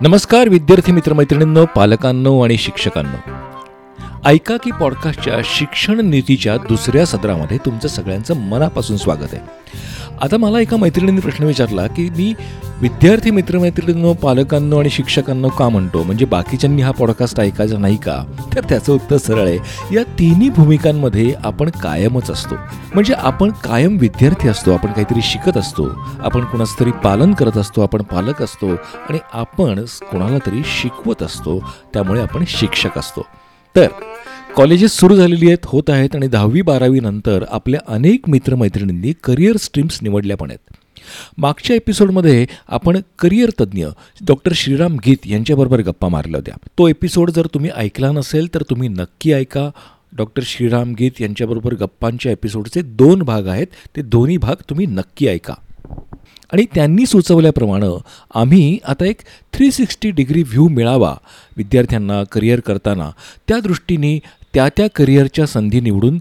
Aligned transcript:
नमस्कार 0.00 0.48
विद्यार्थी 0.48 0.92
मित्रमैत्रिणींनो 0.92 1.64
पालकांनो 1.76 2.40
आणि 2.40 2.56
शिक्षकांनो. 2.56 3.16
ऐका 4.26 4.56
की 4.56 4.70
पॉडकास्टच्या 4.70 5.34
शिक्षण 5.44 6.00
नीतीच्या 6.00 6.56
दुसऱ्या 6.56 7.06
सत्रामध्ये 7.06 7.58
तुमचं 7.58 7.88
सगळ्यांचं 7.88 8.36
मनापासून 8.36 8.96
स्वागत 8.96 9.34
आहे. 9.34 9.38
आता 10.22 10.36
मला 10.36 10.60
एका 10.60 10.76
मैत्रिणीने 10.76 11.20
प्रश्न 11.20 11.44
विचारला 11.44 11.86
की 11.86 12.08
मी 12.10 12.34
विद्यार्थी 12.80 13.30
मित्रमैत्रिणींनो 13.30 14.12
पालकांनो 14.12 14.78
आणि 14.78 14.90
शिक्षकांनो 14.90 15.48
का 15.48 15.68
म्हणतो? 15.68 16.02
म्हणजे 16.02 16.24
बाकीच्यांनी 16.24 16.82
हा 16.82 16.90
पॉडकास्ट 16.90 17.40
ऐकायचा 17.40 17.78
नाही 17.78 17.96
का? 17.96 18.24
तर 18.54 18.64
त्याचं 18.68 18.92
उत्तर 18.92 19.16
सरळ 19.16 19.48
आहे. 19.48 19.58
या 19.94 20.02
तिन्ही 20.18 20.48
भूमिकांमध्ये 20.48 21.34
आपण 21.44 21.70
कायमच 21.70 22.30
असतो. 22.30 22.54
म्हणजे 22.94 23.14
आपण 23.14 23.50
कायम 23.50 23.96
विद्यार्थी 23.96 24.48
असतो 24.48 24.72
आपण 24.72 24.92
काहीतरी 24.92 25.22
शिकत 25.22 25.56
असतो 25.56 25.88
आपण 26.20 26.44
कोणाचं 26.44 26.80
तरी 26.80 26.90
पालन 26.90 27.34
करत 27.34 27.56
असतो 27.56 27.82
आपण 27.82 28.02
पालक 28.02 28.42
असतो 28.42 28.74
आणि 28.74 29.18
आपण 29.32 29.84
कोणाला 29.84 30.38
तरी 30.46 30.62
शिकवत 30.66 31.22
असतो 31.22 31.58
त्यामुळे 31.92 32.22
आपण 32.22 32.44
शिक्षक 32.48 32.98
असतो. 32.98 33.26
तर 33.76 33.86
कॉलेजेस 34.56 34.92
सुरू 34.92 35.16
झालेली 35.16 35.46
आहेत 35.46 35.58
होत 35.64 35.82
आहेत 35.88 36.14
आणि 36.14 36.26
दहावी 36.26 36.62
बारावी 36.62 37.00
नंतर 37.00 37.44
आपल्या 37.50 37.80
अनेक 37.88 38.28
मित्रमैत्रिणींनी 38.28 39.12
करिअर 39.24 39.56
स्ट्रीम्स 39.56 39.98
निवडल्या 40.02 40.36
पण 40.36 40.50
आहेत. 40.50 40.76
मागच्या 41.38 41.76
एपिसोडमध्ये 41.76 42.46
आपण 42.68 43.00
करिअर 43.18 43.50
तज्ज्ञ 43.60 43.86
डॉक्टर 44.26 44.52
श्रीराम 44.54 44.96
गीत 45.06 45.26
यांच्याबरोबर 45.26 45.80
गप्पा 45.80 46.08
मारल्या 46.08 46.38
होत्या. 46.38 46.54
तो 46.78 46.88
एपिसोड 46.88 47.30
जर 47.30 47.46
तुम्ही 47.46 47.70
ऐकला 47.76 48.12
नसेल 48.12 48.54
तर 48.54 48.62
तुम्ही 48.62 48.88
नक्की 48.88 49.32
ऐका. 49.32 49.70
डॉक्टर 50.16 50.42
श्रीराम 50.46 50.92
गीत 50.92 51.20
यांच्याबरोबर 51.20 51.74
गप्पांच्या 51.74 52.32
एपिसोडचे 52.32 52.82
दोन 52.82 53.22
भाग 53.22 53.46
आहेत. 53.46 53.66
ते 53.96 54.02
दोन्ही 54.02 54.36
भाग 54.36 54.56
तुम्ही 54.70 54.86
नक्की 54.86 55.26
ऐका. 55.26 55.54
आणि 56.52 56.64
त्यांनी 56.74 57.06
सुचवल्याप्रमाणे 57.06 57.86
आम्ही 58.34 58.78
आता 58.88 59.04
एक 59.06 59.20
थ्री 59.52 59.70
सिक्स्टी 59.72 60.10
डिग्री 60.10 60.42
व्ह्यू 60.42 60.68
मिळावा. 60.68 61.14
विद्यार्थ्यांना 61.56 62.22
करिअर 62.32 62.60
करताना. 62.60 63.10
त्या 63.48 63.58
दृष्टीने 63.60 64.18
त्या 64.54 64.68
त्या 64.76 64.86
करिअरच्या 64.96 65.46
संधी 65.46 65.80
निवडून 65.80 66.18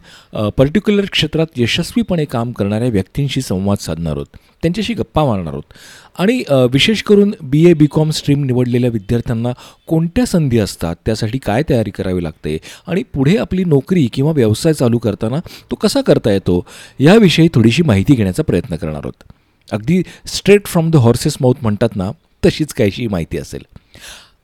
पर्टिक्युलर 0.58 1.06
क्षेत्रात 1.12 1.48
यशस्वीपणे 1.58 2.26
काम 2.26 2.52
करणाऱ्या 2.52 2.88
व्यक्तींशी 2.90 3.42
संवाद 3.42 3.78
साधणार 3.82 4.14
आहोत. 4.14 4.38
त्यांच्याशी 4.62 4.94
गप्पा 4.94 5.24
मारणार 5.26 5.54
आहोत. 5.54 5.74
आणि 6.20 6.42
विशेष 6.72 7.02
करून 7.04 7.34
बी 7.42 7.66
ए 7.70 7.74
बी 7.74 7.88
कॉम 7.92 8.10
स्ट्रीम 8.10 8.44
निवडलेल्या 8.44 8.90
विद्यार्थ्यांना 8.90 9.52
कोणत्या 9.88 10.26
संधी 10.26 10.60
असतात? 10.60 10.96
त्यासाठी 11.06 11.38
काय 11.46 11.64
तयारी 11.70 11.92
करावी 11.92 12.24
लागते? 12.24 12.58
आणि 12.88 13.04
पुढे 13.14 13.38
आपली 13.38 13.64
नोकरी 13.64 14.06
किंवा 14.14 14.32
व्यवसाय 14.32 14.74
चालू 14.74 14.98
करताना 14.98 15.40
तो 15.72 15.76
कसा 15.76 16.02
करता 16.02 16.32
येतो? 16.32 16.64
याविषयी 17.00 17.48
थोडीशी 17.54 17.84
माहिती 17.84 18.16
घेण्याचा 18.16 18.44
प्रयत्न 18.44 18.76
करणार 18.76 19.02
आहोत. 19.04 19.24
अगदी 19.72 20.04
straight 20.26 20.68
from 20.68 20.90
the 20.92 20.96
horse's 20.96 21.38
mouth 21.42 21.54
म्हणतात 21.62 21.96
ना 21.96 22.12
तशीच 22.46 22.74
काहीशी 22.74 23.08
माहिती 23.08 23.38
असेल. 23.38 23.62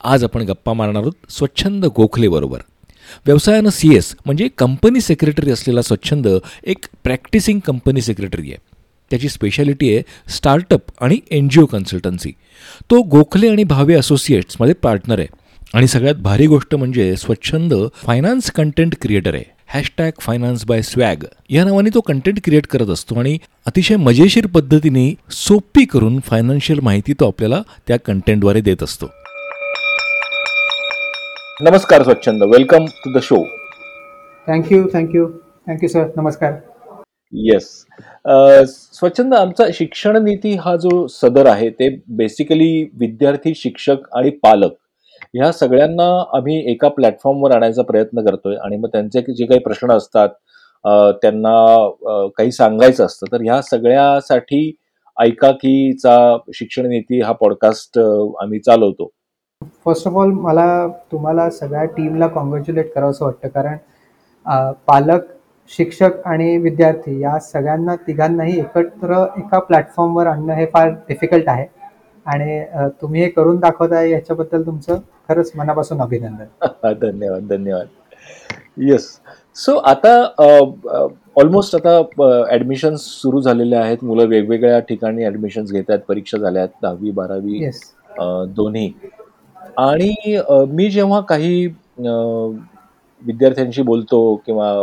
आज 0.03 0.23
आपण 0.23 0.41
गप्पा 0.41 0.73
मारणार 0.73 1.02
आहोत 1.02 1.31
स्वच्छंद 1.31 1.86
गोखलेबरोबर 1.86 2.59
व्यवसायानं 3.25 3.69
सी 3.69 3.95
एस 3.95 4.16
म्हणजे 4.25 4.47
कंपनी 4.58 5.02
सेक्रेटरी 5.02 5.52
असलेला 5.52 5.81
स्वच्छंद 5.81 6.27
एक 6.64 6.86
प्रॅक्टिसिंग 7.03 7.59
कंपनी 7.59 8.02
सेक्रेटरी 8.02 8.49
आहे. 8.49 8.58
त्याची 9.09 9.30
स्पेशालिटी 9.30 9.94
आहे 9.94 10.31
स्टार्टअप 10.31 10.81
आणि 11.02 11.19
एन 11.31 11.49
जी 11.49 11.61
ओ 11.61 11.66
कन्सल्टन्सी 11.66 12.31
तो 12.89 13.02
गोखले 13.02 13.49
आणि 13.49 13.64
भावे 13.64 13.94
असोसिएट्समध्ये 13.94 14.73
पार्टनर 14.73 15.19
आहे. 15.19 15.27
आणि 15.73 15.88
सगळ्यात 15.88 16.16
भारी 16.16 16.47
गोष्ट 16.47 16.75
म्हणजे 16.75 17.16
स्वच्छंद 17.16 17.73
फायनान्स 17.94 18.52
कंटेंट 18.52 18.95
क्रिएटर 19.02 19.33
आहे. 19.33 19.44
हॅशटॅग 19.73 20.11
फायनान्स 20.19 20.64
बाय 20.67 20.81
स्वॅग 20.81 21.23
या 21.50 21.64
नावाने 21.66 21.89
तो 21.95 22.00
कंटेंट 22.08 22.39
क्रिएट 22.44 22.66
करत 22.67 22.89
असतो 22.89 23.16
आणि 23.19 23.38
अतिशय 23.67 23.95
मजेशीर 23.97 24.47
पद्धतीने 24.55 25.03
सोपी 25.31 25.83
करून 25.94 26.19
फायनान्शियल 26.25 26.80
माहिती 26.83 27.14
तो 27.19 27.27
आपल्याला 27.27 27.61
त्या 27.88 27.97
कंटेंटद्वारे 28.05 28.61
देत 28.61 28.83
असतो. 28.83 29.08
नमस्कार 31.61 32.03
Swachhand. 32.03 32.44
Welcome 32.53 32.86
to 33.05 33.14
the 33.14 33.22
show 33.23 33.44
thank you 34.47 34.83
thank you 34.94 35.27
thank you 35.67 35.89
sir 35.89 36.08
नमस्कार. 36.17 36.53
येस 37.33 37.70
स्वच्छंद 38.93 39.33
आमचा 39.33 39.65
शिक्षण 39.73 40.23
नीती 40.23 40.55
हा 40.64 40.76
जो 40.76 41.05
सदर 41.08 41.45
आहे 41.45 41.70
ते 41.70 41.89
बेसिकली 42.17 42.83
विद्यार्थी 42.99 43.53
शिक्षक 43.55 44.15
आणि 44.15 44.30
पालक 44.43 44.73
ह्या 45.33 45.52
सगळ्यांना 45.52 46.08
आम्ही 46.37 46.58
एका 46.71 46.87
प्लॅटफॉर्मवर 46.89 47.52
आणायचा 47.52 47.81
प्रयत्न 47.83 48.25
करतोय 48.25 48.55
आणि 48.55 48.77
मग 48.77 48.87
त्यांचे 48.92 49.21
जे 49.33 49.45
काही 49.45 49.59
प्रश्न 49.59 49.92
असतात 49.92 50.30
त्यांना 51.21 51.55
काही 52.37 52.52
सांगायचं 52.52 53.05
असतं 53.05 53.31
तर 53.31 53.41
ह्या 53.43 53.61
सगळ्यासाठी 53.61 54.71
ऐका 55.17 55.52
कीचा 55.52 56.15
शिक्षण 56.55 56.86
नीती 56.89 57.20
हा 57.21 57.31
पॉडकास्ट 57.31 57.99
आम्ही 57.99 58.59
चालवतो. 58.59 59.09
फर्स्ट 59.86 60.08
ऑफ 60.08 60.14
ऑल 60.17 60.31
मला 60.33 60.87
तुम्हाला 61.11 61.49
सगळ्या 61.49 61.83
टीमला 61.97 62.27
कॉंग्रॅच्युलेट 62.27 62.93
करावंसं 62.93 63.25
वाटतं 63.25 63.47
कारण 63.49 63.77
पालक 64.87 65.25
शिक्षक 65.71 66.25
आणि 66.27 66.55
विद्यार्थी 66.58 67.20
या 67.21 67.37
सगळ्यांना 67.39 67.95
तिघांनाही 68.08 68.58
एकत्र 68.59 69.23
एका 69.37 69.59
प्लॅटफॉर्मवर 69.59 70.27
आणणं 70.27 70.53
हे 70.53 70.65
फार 70.65 70.89
डिफिकल्ट 71.09 71.49
आहे. 71.49 71.65
आणि 72.25 72.59
तुम्ही 73.02 73.21
हे 73.21 73.30
करून 73.30 73.59
दाखवताय 73.59 74.09
याच्याबद्दल 74.09 74.65
तुमचं 74.65 74.97
खरंच 75.31 75.52
मनापासून 75.55 76.02
अभिनंदन. 76.02 76.93
धन्यवाद 77.02 77.47
धन्यवाद. 77.49 77.87
येस 78.80 79.08
सो 79.55 79.75
आता 79.77 80.11
ऑलमोस्ट 81.36 81.75
आता 81.75 81.97
ऍडमिशन 82.53 82.95
सुरू 82.95 83.41
झालेले 83.41 83.75
आहेत. 83.75 84.03
मुलं 84.03 84.27
वेगवेगळ्या 84.27 84.80
ठिकाणी 84.80 85.25
ऍडमिशन 85.25 85.64
घेत 85.64 85.89
आहेत 85.89 85.99
परीक्षा 86.08 86.37
झाल्या 86.37 86.61
आहेत 86.61 86.81
दहावी 86.81 87.11
बारावी 87.11 87.70
दोन्ही. 88.55 88.91
आणि 89.77 90.39
मी 90.70 90.89
जेव्हा 90.89 91.20
काही 91.21 91.65
विद्यार्थ्यांशी 93.21 93.81
बोलतो 93.81 94.20
किंवा 94.45 94.73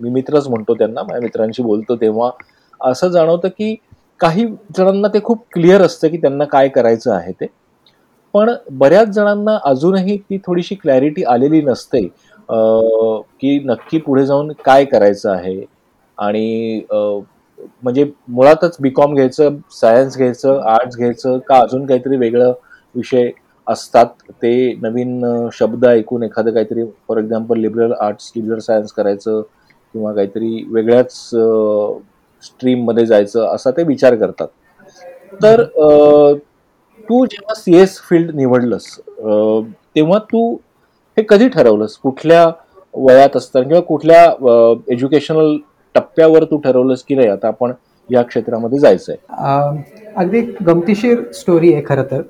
मी 0.00 0.10
मित्रच 0.10 0.48
म्हणतो 0.48 0.74
त्यांना 0.74 1.02
माझ्या 1.02 1.20
मित्रांशी 1.22 1.62
बोलतो 1.62 1.96
तेव्हा 1.96 2.30
असं 2.80 3.08
जाणवतं 3.08 3.48
की 3.48 3.74
काही 4.20 4.46
जणांना 4.76 5.08
ते 5.08 5.20
खूप 5.22 5.44
क्लिअर 5.52 5.82
असतं 5.82 6.08
की 6.08 6.16
त्यांना 6.16 6.44
काय 6.44 6.68
करायचं 6.68 7.12
आहे 7.12 7.32
ते. 7.32 7.46
पण 8.34 8.50
बऱ्याच 8.78 9.08
जणांना 9.10 9.58
अजूनही 9.64 10.16
ती 10.20 10.38
थोडीशी 10.38 10.74
क्लॅरिटी 10.74 11.22
आलेली 11.26 11.60
नसते. 11.62 12.06
की 13.32 13.58
नक्की 13.64 13.98
पुढे 14.00 14.24
जाऊन 14.26 14.52
काय 14.64 14.84
करायचं 14.86 15.30
आहे? 15.30 15.60
आणि 16.18 16.82
म्हणजे 17.82 18.04
मुळातच 18.28 18.76
बी 18.80 18.90
कॉम 18.90 19.14
घ्यायचं 19.14 19.56
सायन्स 19.72 20.16
घ्यायचं 20.16 20.60
आर्ट्स 20.68 20.96
घ्यायचं 20.96 21.38
का 21.48 21.58
अजून 21.58 21.86
काहीतरी 21.86 22.16
वेगळं 22.16 22.52
विषय 22.94 23.30
असतात? 23.66 24.06
ते 24.32 24.72
नवीन 24.82 25.48
शब्द 25.52 25.84
ऐकून 25.86 26.22
एखादं 26.24 26.52
काहीतरी 26.52 26.84
for 27.08 27.18
example 27.18 27.58
liberal 27.60 27.92
arts 28.00 28.32
liberal 28.36 28.58
science 28.60 28.92
करायचं 28.92 29.40
किंवा 29.94 30.12
काहीतरी 30.14 30.64
वेगळ्याच 30.70 31.12
स्ट्रीममध्ये 32.42 33.06
जायचं 33.06 33.46
असा 33.46 33.70
ते 33.70 33.82
विचार 33.84 34.14
करतात. 34.16 34.48
तर 35.34 35.62
तू 37.08 37.24
जेव्हा 37.26 37.54
सी 37.54 37.76
एस 37.76 37.98
फील्ड 38.08 38.34
निवडलंस 38.36 38.86
तेव्हा 39.08 40.18
तू 40.32 40.52
हे 41.16 41.24
कधी 41.28 41.48
ठरवलंस? 41.48 41.96
कुठल्या 42.02 42.46
वयात 42.94 43.36
असताना 43.36 43.66
किंवा 43.68 43.80
कुठल्या 43.88 44.24
एज्युकेशनल 44.92 45.56
टप्प्यावर 45.94 46.44
तू 46.44 46.56
ठरवलंस 46.64 47.02
की 47.08 47.14
नाही 47.14 47.28
आता 47.28 47.48
आपण 47.48 47.72
या 48.10 48.22
क्षेत्रामध्ये 48.22 48.78
जायचंय? 48.78 49.16
अगदी 50.16 50.40
गमतीशीर 50.66 51.22
स्टोरी 51.34 51.72
आहे 51.72 51.82
खरं 51.86 52.04
तर. 52.10 52.22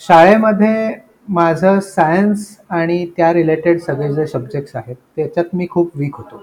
शाळेमध्ये 0.00 0.92
माझं 1.28 1.78
सायन्स 1.80 2.46
आणि 2.70 3.04
त्या 3.16 3.32
रिलेटेड 3.32 3.80
सगळे 3.80 4.12
जे 4.14 4.26
सब्जेक्ट्स 4.26 4.76
आहेत 4.76 4.96
त्याच्यात 5.16 5.54
मी 5.54 5.66
खूप 5.70 5.90
वीक 5.96 6.16
होतो. 6.16 6.42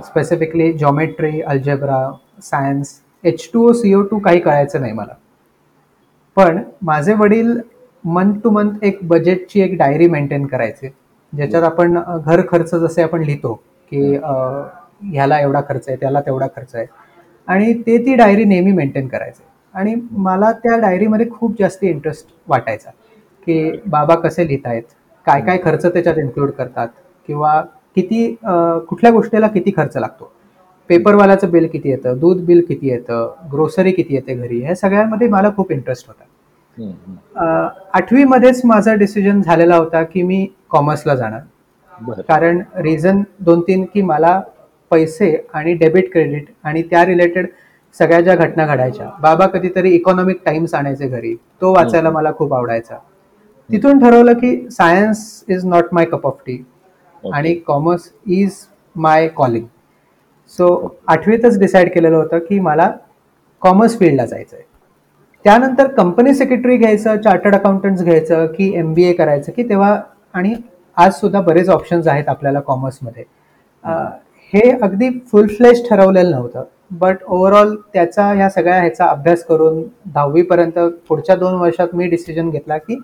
Specifically 0.00 0.72
geometry 0.72 1.40
algebra 1.40 2.10
science 2.42 3.00
H 3.24 3.48
two 3.52 3.68
O 3.68 3.72
C 3.72 3.94
O 3.94 4.02
two 4.02 4.18
काही 4.18 4.40
कळायचं 4.40 4.80
नाही 4.80 4.92
मला. 4.92 5.14
पण 6.36 6.62
माझे 6.82 7.14
वडील 7.14 7.56
मंथ 8.04 8.40
टू 8.44 8.50
मंथ 8.50 8.84
एक 8.84 8.98
बजेटची 9.08 9.60
एक 9.62 9.76
डायरी 9.78 10.08
मेंटेन 10.08 10.46
करायचे. 10.46 10.88
ज्याच्यात 11.32 11.62
आपण 11.64 11.98
घर 12.24 12.40
खर्च 12.48 12.74
जसे 12.74 13.02
आपण 13.02 13.22
लिहितो 13.24 13.52
की 13.92 14.16
ह्याला 14.16 15.38
एवढा 15.40 15.60
खर्च 15.68 15.88
आहे 15.88 15.96
त्याला 16.00 16.20
तेवढा 16.26 16.46
खर्च 16.56 16.74
आहे. 16.74 16.86
आणि 17.48 17.72
ते 17.86 17.96
ती 18.06 18.14
डायरी 18.16 18.44
नेहमी 18.44 18.72
मेंटेन 18.72 19.08
करायचे. 19.08 19.42
आणि 19.74 19.94
मला 20.10 20.50
त्या 20.62 20.76
डायरीमध्ये 20.80 21.26
खूप 21.30 21.54
जास्त 21.58 21.84
इंटरेस्ट 21.84 22.26
वाटायचा 22.48 22.90
की 23.46 23.80
बाबा 23.86 24.14
कसे 24.14 24.46
लिहितायत 24.46 24.82
काय 25.26 25.40
काय 25.40 25.58
खर्च 25.64 25.86
त्याच्यात 25.86 26.18
इन्क्लूड 26.18 26.50
करतात 26.50 26.88
किंवा 27.28 27.60
किती 27.96 28.26
कुठल्या 28.44 29.10
गोष्टीला 29.12 29.48
किती 29.48 29.72
खर्च 29.76 29.96
लागतो. 29.96 30.30
पेपरवाल्याचं 30.90 31.50
बिल 31.50 31.66
किती 31.66 31.90
येतं? 31.90 32.18
दूध 32.18 32.44
बिल 32.46 32.64
किती 32.68 32.88
येतं? 32.88 33.34
ग्रोसरी 33.52 33.92
किती 33.92 34.14
येते 34.14 34.34
घरी? 34.34 34.60
ह्या 34.62 34.74
सगळ्यांमध्ये 34.76 35.28
मला 35.28 35.50
खूप 35.56 35.72
इंटरेस्ट 35.72 36.08
होता. 36.08 36.24
आठवीमध्येच 37.94 38.60
माझा 38.64 38.94
डिसिजन 38.94 39.40
झालेला 39.42 39.76
होता 39.76 40.02
की 40.02 40.22
मी 40.22 40.46
कॉमर्सला 40.70 41.14
जाणार. 41.14 41.40
कारण 42.28 42.60
रिझन 42.76 43.22
दोन 43.40 43.60
तीन 43.68 43.84
की 43.92 44.02
मला 44.02 44.40
पैसे 44.90 45.36
आणि 45.54 45.74
डेबिट 45.74 46.10
क्रेडिट 46.12 46.46
आणि 46.64 46.82
त्या 46.90 47.04
रिलेटेड 47.06 47.46
सगळ्या 47.96 48.20
ज्या 48.20 48.34
घटना 48.34 48.66
घडायच्या 48.66 49.08
बाबा 49.22 49.46
कधीतरी 49.46 49.90
इकॉनॉमिक 49.94 50.36
टाइम्स 50.44 50.74
आणायचे 50.74 51.08
घरी 51.08 51.34
तो 51.60 51.72
वाचायला 51.74 52.10
मला 52.10 52.32
खूप 52.38 52.54
आवडायचा. 52.54 52.96
तिथून 53.70 53.98
ठरवलं 53.98 54.32
की 54.38 54.56
science 54.70 55.44
is 55.48 55.64
not 55.66 55.92
my 55.92 56.04
cup 56.04 56.26
of 56.26 56.38
tea 56.46 56.62
आणि 57.32 57.54
commerce 57.66 58.10
is 58.26 58.56
my 58.96 59.28
calling 59.28 59.66
so 60.58 60.66
आठवीतच 61.06 61.58
decide 61.58 61.92
केलेलं 61.94 62.16
होतं 62.16 62.38
की 62.38 62.58
मला 62.60 62.90
कॉमर्स 63.62 63.98
फील्डला 63.98 64.26
जायचं 64.26 64.56
आहे 64.56 64.66
त्यानंतर 65.44 65.86
कंपनी 65.86 66.34
सेक्रेटरी 66.34 66.76
घ्यायचं 66.76 67.16
चार्टर्ड 67.16 67.54
अकाउंटंट्स 67.54 68.02
घ्यायचं 68.02 68.46
की 68.48 68.72
एम 68.76 68.92
बी 68.94 69.04
ए 69.04 69.12
करायचं 69.12 69.52
की 69.52 69.68
तेव्हा 69.68 69.96
आणि 70.34 70.54
आज 70.96 71.12
सुद्धा 71.12 71.40
बरेच 71.40 71.68
ऑप्शन्स 71.68 72.06
आहेत 72.08 72.28
आपल्याला 72.28 72.60
कॉमर्समध्ये 72.60 73.24
हे 74.52 74.70
अगदी 74.72 75.10
फुल 75.32 75.46
फ्लेश 75.48 75.82
ठरवलेलं 75.88 76.30
नव्हतं 76.30 76.64
बट 76.92 77.22
ओव्हरऑल 77.24 77.74
त्याचा 77.94 78.26
ह्या 78.26 78.48
सगळ्या 78.50 78.78
ह्याचा 78.80 79.04
अभ्यास 79.06 79.44
करून 79.44 79.82
दहावीपर्यंत 80.06 80.78
पुढच्या 81.08 81.36
दोन 81.36 81.54
वर्षात 81.54 81.94
मी 81.94 82.06
डिसिजन 82.06 82.50
घेतला 82.50 82.78
की 82.78 82.98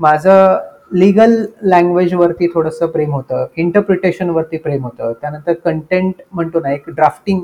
माझं 0.00 0.56
लिगल 0.94 1.32
लँग्वेजवरती 1.62 2.46
थोडंसं 2.54 2.86
प्रेम 2.86 3.12
होतं. 3.12 3.46
इंटरप्रिटेशनवरती 3.56 4.56
प्रेम 4.56 4.84
होतं. 4.84 5.12
त्यानंतर 5.20 5.52
कंटेंट 5.64 6.22
म्हणतो 6.32 6.60
ना 6.60 6.72
एक 6.72 6.88
ड्राफ्टिंग 6.88 7.40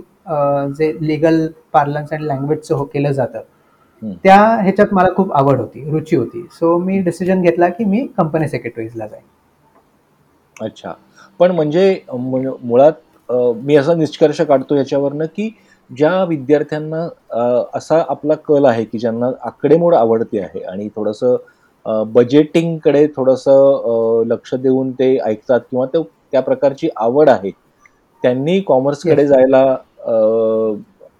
जे 0.79 0.93
लिगल 1.01 1.47
पार्लन्स 1.73 2.13
अँड 2.13 2.23
लँग्वेजचं 2.23 2.75
हो 2.75 2.85
केलं 2.93 3.13
जातं. 3.13 3.41
त्या 4.25 4.37
ह्याच्यात 4.63 4.95
मला 4.95 5.09
खूप 5.17 5.33
आवड 5.37 5.61
होती 5.61 5.91
रुची 5.91 6.17
होती. 6.17 6.47
सो 6.53 6.77
मी 6.79 6.99
डिसिजन 7.03 7.43
घेतला 7.43 7.69
की 7.69 7.85
मी 7.85 8.07
कंपनी 8.19 8.49
सेक्रेटरीजला 8.49 9.07
जाईन. 9.07 9.25
अच्छा. 10.57 10.93
पण 11.41 11.51
म्हणजे 11.51 12.01
मुळात 12.09 13.33
मी 13.65 13.77
असा 13.77 13.95
निष्कर्ष 13.95 14.41
काढतो 14.41 14.77
याच्यावरनं 14.77 15.25
की 15.37 15.51
ज्या 15.91 16.23
विद्यार्थ्यांना 16.25 17.07
असा 17.77 18.03
आपला 18.09 18.35
कल 18.49 18.65
आहे 18.65 18.85
की 18.85 18.99
ज्यांना 18.99 19.31
आकडेमोड 19.47 19.95
आवडते 19.95 20.41
आहे 20.41 20.61
आणि 20.63 20.89
थोडंसं 20.97 21.37
बजेटिंगकडे 21.87 23.07
थोडंसं 23.17 24.23
लक्ष 24.27 24.55
देऊन 24.57 24.91
ते 24.93 25.17
ऐकतात 25.21 25.61
किंवा 25.71 25.87
ते 25.87 26.03
त्या 26.33 26.41
प्रकारची 26.43 26.89
आवड 26.99 27.29
आहे 27.29 27.51
त्यांनी 28.23 28.59
कॉमर्सकडे 28.63 29.27
जायला 29.27 29.65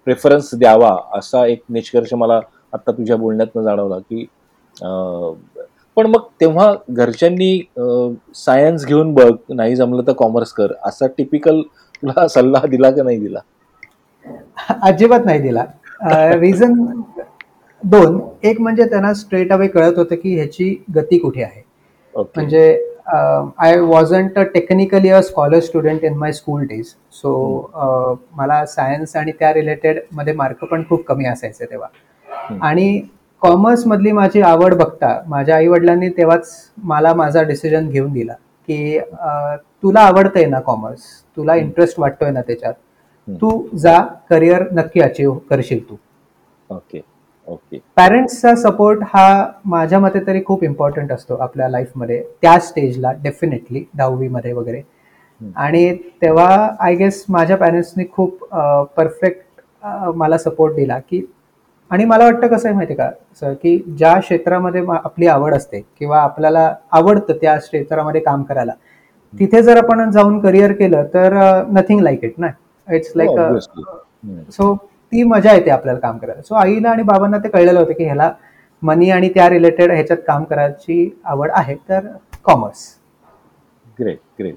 प्रेफरन्स 0.07 0.53
द्यावा 0.55 0.95
असा 1.13 1.45
एक 1.47 1.61
निष्कर्ष 1.69 2.13
मला 2.13 2.39
आता 2.73 2.91
तुझ्या 2.91 3.15
बोलण्यातनं 3.17 3.63
जाणवला 3.63 3.97
की 3.99 4.25
पण 5.97 6.05
मग 6.07 6.21
तेव्हा 6.41 6.73
घरच्यांनी 6.89 7.51
सायन्स 8.35 8.85
घेऊन 8.85 9.13
बघ 9.13 9.31
नाही 9.49 9.75
जमलं 9.75 10.07
तर 10.07 10.13
कॉमर्स 10.17 10.53
कर 10.53 10.73
असा 10.85 11.07
टिपिकल 11.17 11.61
तुला 11.95 12.27
सल्ला 12.29 12.59
दिला 12.65 12.89
का 12.91 13.03
नाही 13.03 13.19
दिला? 13.19 13.39
अजिबात 14.81 15.25
नाही 15.25 15.39
दिला. 15.39 15.63
रिझन 16.33 16.73
दोन 17.83 18.19
एक 18.47 18.59
म्हणजे 18.61 18.85
त्यांना 18.89 19.13
स्ट्रेट 19.13 19.51
अवे 19.53 19.67
कळत 19.67 19.97
होतं 19.97 20.15
की 20.15 20.35
ह्याची 20.35 20.75
गती 20.95 21.17
कुठे 21.17 21.43
आहे. 21.43 21.61
म्हणजे 22.15 22.87
I 23.57 23.79
wasn't 23.79 24.37
a 24.39 24.43
technically 24.53 25.09
a 25.09 25.21
scholar 25.21 25.59
student 25.59 26.03
in 26.05 26.17
my 26.17 26.31
school 26.33 26.65
days 26.67 26.93
so 27.13 27.31
मला 28.37 28.65
सायन्स 28.65 29.15
आणि 29.15 29.31
त्या 29.39 29.53
रिलेटेडमध्ये 29.53 30.33
मार्क 30.33 30.63
पण 30.65 30.83
खूप 30.89 31.03
कमी 31.05 31.25
असायचे 31.25 31.65
तेव्हा. 31.65 31.87
आणि 32.61 33.01
कॉमर्स 33.41 33.85
मधली 33.87 34.11
माझी 34.11 34.41
आवड 34.41 34.73
बघता 34.77 35.19
माझ्या 35.27 35.55
आई 35.55 35.67
वडिलांनी 35.67 36.09
तेव्हाच 36.17 36.51
मला 36.83 37.13
माझा 37.13 37.41
डिसिजन 37.43 37.89
घेऊन 37.89 38.11
दिला 38.13 38.33
की 38.67 38.99
तुला 39.83 40.01
आवडतंय 40.01 40.45
ना 40.45 40.59
कॉमर्स 40.59 41.03
तुला 41.37 41.55
इंटरेस्ट 41.55 41.99
वाटतोय 41.99 42.31
ना 42.31 42.41
त्याच्यात? 42.41 42.73
तू 43.27 43.61
जा 43.77 43.97
करिअर 44.29 44.63
नक्की 44.71 45.01
अचीव 45.01 45.33
करशील 45.49 45.83
तू. 45.89 45.95
Okay 46.69 47.01
okay. 47.47 47.77
पॅरेंट्सचा 47.97 48.53
सपोर्ट 48.55 48.99
हा 49.13 49.45
माझ्या 49.65 49.99
मते 49.99 50.19
तरी 50.27 50.41
खूप 50.45 50.63
इम्पॉर्टंट 50.63 51.11
असतो 51.11 51.35
आपल्या 51.35 51.69
लाईफमध्ये 51.69 52.21
त्या 52.41 52.57
स्टेजला 52.59 53.11
डेफिनेटली 53.23 53.83
दहावीमध्ये 53.93 54.53
वगैरे. 54.53 54.81
आणि 55.41 55.93
तेव्हा 56.21 56.67
आय 56.79 56.95
गेस 56.95 57.23
माझ्या 57.29 57.57
पॅरेंट्सनी 57.57 58.03
खूप 58.13 58.43
परफेक्ट 58.97 59.85
मला 60.15 60.37
सपोर्ट 60.37 60.75
दिला 60.75 60.97
की 60.99 61.21
आणि 61.91 62.05
मला 62.05 62.23
वाटतं 62.25 62.47
कसं 62.47 62.67
आहे 62.67 62.75
माहिती 62.75 62.93
का 62.95 63.09
सर 63.39 63.53
की 63.53 63.77
ज्या 63.97 64.13
क्षेत्रामध्ये 64.19 64.81
आपली 64.89 65.27
आवड 65.27 65.53
असते 65.53 65.79
किंवा 65.99 66.19
आपल्याला 66.21 66.73
आवडतं 66.91 67.37
त्या 67.41 67.55
क्षेत्रामध्ये 67.57 68.21
काम 68.21 68.43
करायला 68.43 68.71
तिथे 69.33 69.61
जर 69.61 69.77
आपण 69.77 70.09
जाऊन 70.11 70.39
करिअर 70.39 70.71
केलं 70.73 71.05
तर 71.13 71.33
नथिंग 71.71 72.01
लाईक 72.01 72.23
इट 72.23 72.33
ना? 72.37 72.47
इट्स 72.87 73.11
लाईक 73.15 73.39
सो 74.51 74.73
ती 75.11 75.23
मजा 75.25 75.53
येते 75.53 75.69
आपल्याला 75.71 75.99
काम 75.99 76.17
करायला. 76.17 76.41
सो 76.41 76.55
आईला 76.55 76.89
आणि 76.89 77.03
बाबांना 77.03 77.37
ते 77.39 77.49
कळलेलं 77.49 77.79
होतं 77.79 77.93
की 77.93 78.03
ह्याला 78.03 78.31
मनी 78.81 79.09
आणि 79.11 79.29
त्या 79.29 79.49
रिलेटेड 79.49 79.91
ह्याच्यात 79.91 80.17
काम 80.27 80.43
करायची 80.45 81.09
आवड 81.25 81.51
आहे 81.53 81.75
तर 81.89 82.07
कॉमर्स 82.45 82.87
ग्रेट 83.99 84.19
ग्रेट 84.39 84.55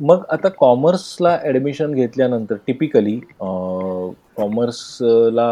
मग 0.00 0.22
आता 0.30 0.48
कॉमर्सला 0.58 1.36
ऍडमिशन 1.44 1.92
घेतल्यानंतर 1.94 2.56
टिपिकली 2.66 3.18
कॉमर्सला 4.36 5.48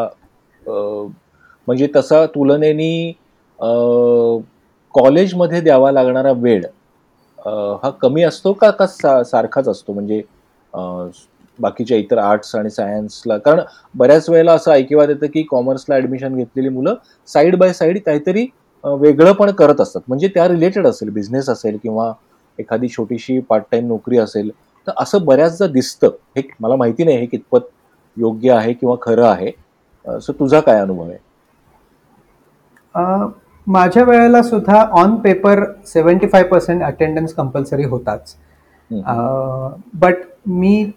म्हणजे 0.63 1.87
तसा 1.95 2.25
तुलनेनी 2.35 3.13
कॉलेजमध्ये 4.95 5.61
द्यावा 5.61 5.91
लागणारा 5.93 6.33
वेळ 6.37 6.65
हा 7.83 7.91
कमी 8.01 8.23
असतो 8.23 8.53
का 8.55 8.71
का 8.73 8.87
सारखाच 9.25 9.69
असतो? 9.69 9.93
म्हणजे 9.93 10.23
बाकीच्या 11.59 11.97
इतर 11.99 12.19
आर्ट्स 12.19 12.55
आणि 12.57 12.71
सायन्सला. 12.71 13.37
कारण 13.39 13.61
बऱ्याच 13.95 14.29
वेळेला 14.31 14.53
असं 14.53 14.73
ऐकिवात 14.73 15.09
येतं 15.09 15.27
की 15.35 15.43
कॉमर्सला 15.51 15.97
ऍडमिशन 15.97 16.37
घेतलेली 16.37 16.69
मुलं 16.69 16.95
साईड 17.29 17.57
बाय 17.59 17.73
साईड 17.73 17.99
काहीतरी 18.07 18.47
वेगळं 18.85 19.33
पण 19.33 19.51
करत 19.51 19.81
असतात. 19.81 20.03
म्हणजे 20.09 20.29
त्या 20.35 20.47
रिलेटेड 20.49 20.87
असेल 20.87 21.11
बिझनेस 21.11 21.49
असेल 21.49 21.77
किंवा 21.83 22.13
एखादी 22.59 22.89
छोटीशी 22.89 23.39
पार्ट 23.41 23.65
टाइम 23.73 23.87
नोकरी 23.89 24.19
असेल 24.19 24.51
तर 24.87 24.93
असं 24.99 25.25
बऱ्याचदा 25.25 25.67
दिसतं. 25.67 26.11
हे 26.37 26.43
मला 26.61 26.77
माहिती 26.77 27.05
नाही 27.05 27.17
हे 27.17 27.27
कितपत 27.27 27.69
योग्य 28.17 28.53
आहे 28.53 28.73
किंवा 28.73 28.97
खरं 29.03 29.27
आहे. 29.27 29.51
सो 30.05 30.33
तुझा 30.33 30.61
काय 30.61 30.81
अनुभव 30.81 31.09
आहे? 31.09 31.19
माझ्या 33.67 34.03
वेळेला 34.05 34.43
सुद्धा 34.43 34.83
on 35.01 35.15
paper 35.17 35.63
seventy 35.87 36.27
five 36.29 36.43
percent 36.45 36.83
attendance 36.83 37.35
compulsory 37.35 37.85
होताच 37.85 38.35
बट 40.01 40.17
मी 40.47 40.91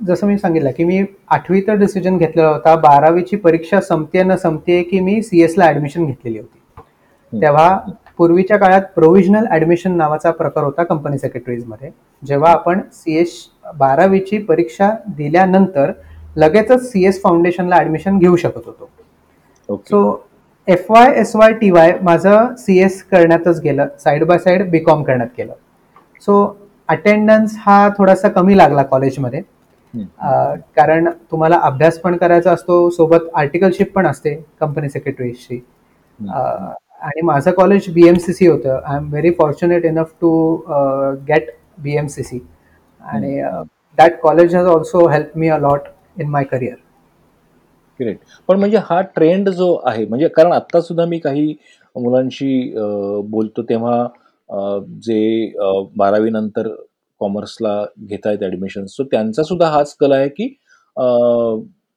जसं 0.00 0.26
मी 0.26 0.36
सांगितलं 0.38 0.70
की 0.76 0.84
मी 0.84 1.02
आठवीचा 1.28 1.74
डिसिजन 1.74 2.16
घेतलेला 2.18 2.48
होता 2.48 2.74
बारावीची 2.76 3.36
परीक्षा 3.36 3.80
संपते 3.80 4.22
न 4.22 4.36
संपते 4.36 4.82
की 4.82 5.00
मी 5.00 5.20
सी 5.22 5.42
एसला 5.44 5.68
ऍडमिशन 5.68 6.06
घेतलेली 6.06 6.38
होती. 6.38 6.58
तेव्हा 7.32 7.78
पूर्वीच्या 8.18 8.56
काळात 8.58 8.82
प्रोव्हिजनल 8.94 9.46
ऍडमिशन 9.52 9.96
नावाचा 9.96 10.30
प्रकार 10.30 10.64
होता 10.64 10.84
कंपनी 10.84 11.18
सेक्रेटरीजमध्ये 11.18 11.90
जेव्हा 12.22 12.50
आपण 12.52 12.80
सी 12.92 13.16
एस 13.18 13.34
बारावीची 13.78 14.38
परीक्षा 14.38 14.90
दिल्यानंतर 15.16 15.92
लगेचच 16.36 16.90
सी 16.90 17.04
एस 17.06 17.22
फाउंडेशनला 17.22 17.76
ऍडमिशन 17.76 18.18
घेऊ 18.18 18.36
शकत 18.36 18.66
होतो. 18.66 18.88
So 19.68 20.26
F 20.68 20.90
Y 20.90 21.12
S 21.20 21.34
Y 21.36 21.52
T 21.52 21.70
Y 21.70 21.92
माझं 22.02 22.54
सी 22.58 22.78
एस 22.82 23.02
करण्यातच 23.02 23.60
गेलं. 23.60 23.86
Side 23.98 24.24
by 24.24 24.38
side 24.38 24.70
B 24.70 24.78
com 24.78 25.02
करण्यात 25.02 25.28
गेलं. 25.38 25.52
सो 26.22 26.44
अटेंडन्स 26.88 27.56
हा 27.58 27.88
थोडासा 27.98 28.28
कमी 28.28 28.56
लागला 28.58 28.82
कॉलेजमध्ये 28.82 29.42
कारण 29.96 31.08
तुम्हाला 31.30 31.58
अभ्यास 31.62 31.98
पण 32.00 32.16
करायचा 32.16 32.52
असतो 32.52 32.88
सोबत 32.90 33.28
आर्टिकलशिप 33.34 33.92
पण 33.92 34.06
असते 34.06 34.34
कंपनी 34.60 34.88
सेक्रेटरीची 34.88 35.60
आणि 36.18 37.20
माझं 37.22 37.50
college 37.50 37.88
B 37.94 38.06
M 38.08 38.14
C 38.16 38.32
C 38.32 38.46
होतं. 38.46 38.80
I 38.84 38.96
am 38.96 39.08
very 39.10 39.30
fortunate 39.30 39.84
enough 39.84 40.12
to 40.20 40.56
get 41.28 41.50
B 41.78 41.96
M 41.96 42.06
C 42.06 42.22
C 42.22 42.40
आणि 43.04 43.40
that 43.98 44.20
college 44.22 44.54
has 44.54 44.66
also 44.66 45.06
help 45.08 45.36
me 45.36 45.48
a 45.48 45.58
lot 45.58 45.88
in 46.18 46.28
my 46.28 46.44
career 46.44 46.76
great 48.00 48.18
पण 48.48 48.58
म्हणजे 48.58 48.78
हा 48.84 49.00
ट्रेंड 49.14 49.48
जो 49.48 49.74
आहे 49.86 50.04
म्हणजे 50.06 50.28
कारण 50.28 50.52
आता 50.52 50.80
सुद्धा 50.80 51.04
मी 51.04 51.18
काही 51.18 51.54
मुलांशी 51.96 52.72
बोलतो 53.30 53.62
तेव्हा 53.62 54.06
जे 55.02 55.52
बारावी 55.96 56.30
नंतर 56.30 56.68
कॉमर्सला 57.20 57.84
घेत 58.00 58.26
आहेत 58.26 58.42
ऍडमिशन 58.44 58.86
सो 58.86 59.04
त्यांचा 59.04 59.42
सुद्धा 59.42 59.68
हाच 59.70 59.94
कल 60.00 60.12
आहे 60.12 60.28
की 60.28 60.54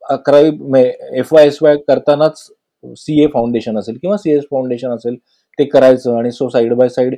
अकरावी 0.02 0.82
एफ 1.20 1.34
वाय 1.34 1.46
एस 1.48 1.58
वाय 1.62 1.78
करतानाच 1.88 2.40
सी 2.98 3.24
ए 3.24 3.28
फाउंडेशन 3.34 3.78
असेल 3.78 3.98
किंवा 4.02 4.18
सी 4.18 4.32
एस 4.32 4.44
फाउंडेशन 4.52 4.92
असेल 4.96 5.16
ते 5.60 5.66
करायचं 5.66 6.18
आणि 6.18 6.32
सो 6.32 6.50
साईड 6.50 6.74
बाय 6.74 6.90
साईड 6.90 7.16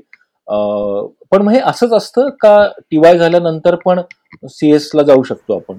पण 1.31 1.41
मग 1.41 1.51
हे 1.51 1.59
असंच 1.65 1.93
असतं 1.93 2.29
का 2.41 2.55
टीवाय 2.91 3.17
झाल्यानंतर 3.17 3.75
पण 3.85 4.01
सी 4.49 4.71
एसला 4.73 5.03
जाऊ 5.03 5.23
शकतो 5.23 5.55
आपण? 5.55 5.77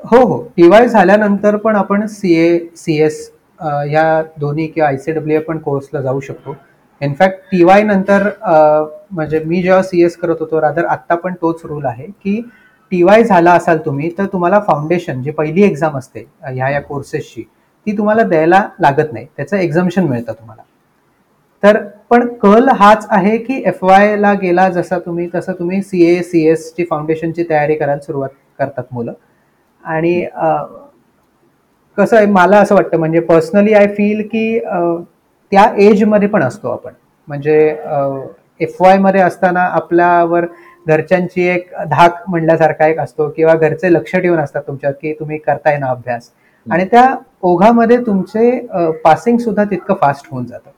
हो 0.00 0.22
हो. 0.24 0.42
टीवाय 0.56 0.88
झाल्यानंतर 0.88 1.56
पण 1.56 1.76
आपण 1.76 2.06
सी 2.06 2.34
ए 2.36 2.58
सी 2.76 2.96
एस 3.02 3.30
या 3.92 4.22
दोन्ही 4.40 4.66
किंवा 4.66 4.88
आय 4.88 4.96
सी 4.96 5.12
डब्ल्यू 5.12 5.40
पण 5.48 5.58
कोर्सला 5.58 6.00
जाऊ 6.00 6.20
शकतो. 6.20 6.52
इनफॅक्ट 7.00 7.42
टी 7.50 7.62
वाय 7.64 7.82
नंतर 7.82 8.28
म्हणजे 9.10 9.38
मी 9.40 9.62
जेव्हा 9.62 9.82
सी 9.82 10.02
एस 10.04 10.16
करत 10.16 10.36
होतो 10.40 10.60
रादर 10.60 10.84
आत्ता 10.86 11.14
पण 11.14 11.34
तोच 11.42 11.60
रूल 11.64 11.84
आहे 11.86 12.06
की 12.06 12.40
टी 12.92 13.02
वाय 13.02 13.22
झाला 13.24 13.52
असाल 13.52 13.78
तुम्ही 13.86 14.10
तर 14.18 14.26
तुम्हाला 14.32 14.58
फाउंडेशन 14.60 15.22
जी 15.22 15.30
पहिली 15.30 15.62
एक्झाम 15.62 15.96
असते 15.98 16.24
ह्या 16.44 16.68
या 16.70 16.80
कोर्सेसची 16.82 17.42
ती 17.86 17.96
तुम्हाला 17.98 18.22
द्यायला 18.22 18.62
लागत 18.80 19.12
नाही. 19.12 19.26
त्याचं 19.36 19.56
एक्झाम्शन 19.56 20.06
मिळतं 20.06 20.32
तुम्हाला. 20.32 20.62
तर 21.62 21.76
पण 22.10 22.26
कल 22.36 22.68
हाच 22.78 23.06
आहे 23.10 23.36
की 23.38 23.62
एफ 23.66 23.82
वायला 23.82 24.32
गेला 24.42 24.68
जसा 24.68 24.98
तुम्ही 24.98 25.28
तसं 25.34 25.52
तुम्ही 25.58 25.80
सी 25.82 26.04
ए 26.06 26.22
सी 26.22 26.46
एसची 26.48 26.84
फाउंडेशनची 26.90 27.44
तयारी 27.50 27.74
करायला 27.74 28.00
सुरुवात 28.00 28.28
करतात 28.58 28.84
मुलं. 28.92 29.12
आणि 29.84 30.24
कसं 31.98 32.16
आहे 32.16 32.26
मला 32.26 32.58
असं 32.58 32.74
वाटतं 32.74 32.98
म्हणजे 32.98 33.20
पर्सनली 33.20 33.72
आय 33.74 33.86
फील 33.88 34.22
की 34.28 34.58
त्या 35.52 35.64
एजमध्ये 35.80 36.28
पण 36.28 36.42
असतो 36.42 36.68
आपण. 36.68 36.92
म्हणजे 37.28 37.58
एफ 38.60 38.76
वायमध्ये 38.80 39.20
असताना 39.20 39.62
आपल्यावर 39.64 40.46
घरच्यांची 40.86 41.46
एक 41.48 41.70
धाक 41.90 42.22
म्हणल्यासारखा 42.28 42.86
एक 42.86 42.98
असतो 43.00 43.28
किंवा 43.30 43.54
घरचे 43.54 43.92
लक्ष 43.92 44.14
ठेवून 44.14 44.38
असतात 44.38 44.62
तुमच्यावर 44.66 44.94
की 45.02 45.12
तुम्ही 45.20 45.38
करताय 45.38 45.76
ना 45.78 45.90
अभ्यास. 45.90 46.30
आणि 46.66 46.84
त्या 46.84 47.14
ओघामध्ये 47.42 47.96
तुमचे 48.06 48.58
पासिंग 49.04 49.38
सुद्धा 49.38 49.64
तितकं 49.64 49.94
फास्ट 50.00 50.26
होऊन 50.30 50.46
जातं. 50.46 50.70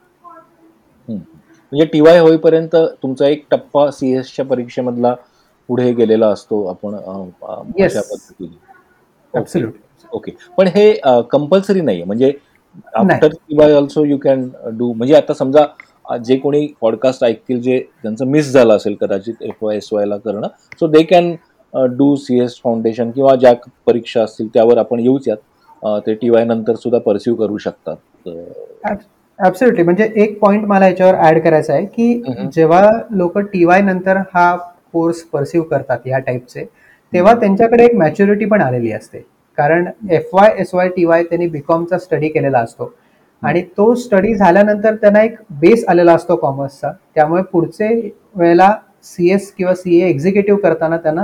म्हणजे 1.07 1.85
टी 1.85 1.99
वाय 2.01 2.19
होईपर्यंत 2.19 2.75
तुमचा 3.03 3.27
एक 3.27 3.45
टप्पा 3.51 3.89
सी 3.91 4.11
एसच्या 4.17 4.45
परीक्षेमधला 4.45 5.13
पुढे 5.69 5.91
गेलेला 5.93 6.27
असतो 6.27 6.63
आपण. 6.65 6.95
अशा 7.83 8.01
पद्धतीने. 8.01 8.57
ओके. 10.13 10.31
पण 10.57 10.67
हे 10.67 10.91
कंपल्सरी 11.31 11.81
नाही 11.81 12.03
म्हणजे 12.03 12.31
after 12.95 13.73
also 13.75 14.03
you 14.05 14.17
can 14.17 14.47
do 14.77 14.91
म्हणजे 14.93 15.15
आता 15.15 15.33
समजा 15.33 16.17
जे 16.17 16.35
कोणी 16.37 16.67
पॉडकास्ट 16.81 17.23
ऐकतील 17.23 17.61
जे 17.61 17.77
ज्यांचं 17.77 18.27
मिस 18.27 18.51
झालं 18.53 18.75
असेल 18.75 18.95
कदाचित 19.01 19.41
एफ 19.41 19.63
वाय 19.63 19.77
एस 19.77 19.89
वायला 19.91 20.17
करणं 20.17 20.47
so 20.79 20.87
they 20.87 21.03
can 21.03 21.35
do 21.97 22.15
C 22.15 22.39
S 22.39 22.59
foundation 22.63 23.11
किंवा 23.11 23.35
ज्या 23.35 23.53
परीक्षा 23.85 24.23
असतील 24.23 24.47
त्यावर 24.47 24.77
आपण 24.77 24.99
येऊच 24.99 25.27
यात. 25.27 25.37
ते 26.05 26.13
टी 26.13 26.29
वाय 26.29 26.43
नंतर 26.45 26.75
सुद्धा 26.75 26.99
परस्यू 26.99 27.35
करू 27.35 27.57
शकतात. 27.57 28.29
ऍब्सोल्युटली 29.39 29.83
म्हणजे 29.83 30.09
एक 30.15 30.37
पॉइंट 30.39 30.65
मला 30.67 30.87
याच्यावर 30.87 31.15
ऍड 31.27 31.39
करायचा 31.43 31.73
आहे 31.73 31.85
की. 31.85 32.21
जेव्हा 32.53 32.91
लोक 33.11 33.37
टी 33.53 33.63
वाय 33.65 33.81
नंतर 33.81 34.17
हा 34.33 34.55
कोर्स 34.93 35.21
परस्यू 35.33 35.63
करतात 35.63 36.07
या 36.07 36.19
टाईपचे 36.19 36.65
तेव्हा 37.13 37.33
त्यांच्याकडे 37.33 37.85
एक 37.85 37.95
मॅच्युरिटी 37.95 38.45
पण 38.45 38.61
आलेली 38.61 38.91
असते. 38.91 39.23
कारण 39.57 39.87
F 40.09 40.29
Y 40.33 40.55
S 40.59 40.73
Y 40.73 40.89
T 40.89 41.05
Y 41.05 41.23
त्यांनी 41.23 41.47
बीकॉमचा 41.47 41.97
स्टडी 41.97 42.29
केलेला 42.29 42.59
असतो. 42.59 42.93
आणि 43.41 43.61
तो 43.77 43.93
स्टडी 43.95 44.33
झाल्यानंतर 44.35 44.95
त्यांना 44.95 45.21
एक 45.23 45.35
बेस 45.59 45.85
आलेला 45.89 46.13
असतो 46.13 46.35
कॉमर्सचा 46.35 46.91
त्यामुळे 47.15 47.41
पुढचे 47.43 47.87
वेळेला 48.35 48.73
सी 49.03 49.31
एस 49.33 49.51
किंवा 49.51 49.73
सी 49.75 49.99
ए 50.01 50.09
एक्झिक्युटिव्ह 50.09 50.59
करताना 50.61 50.97
त्यांना 50.97 51.23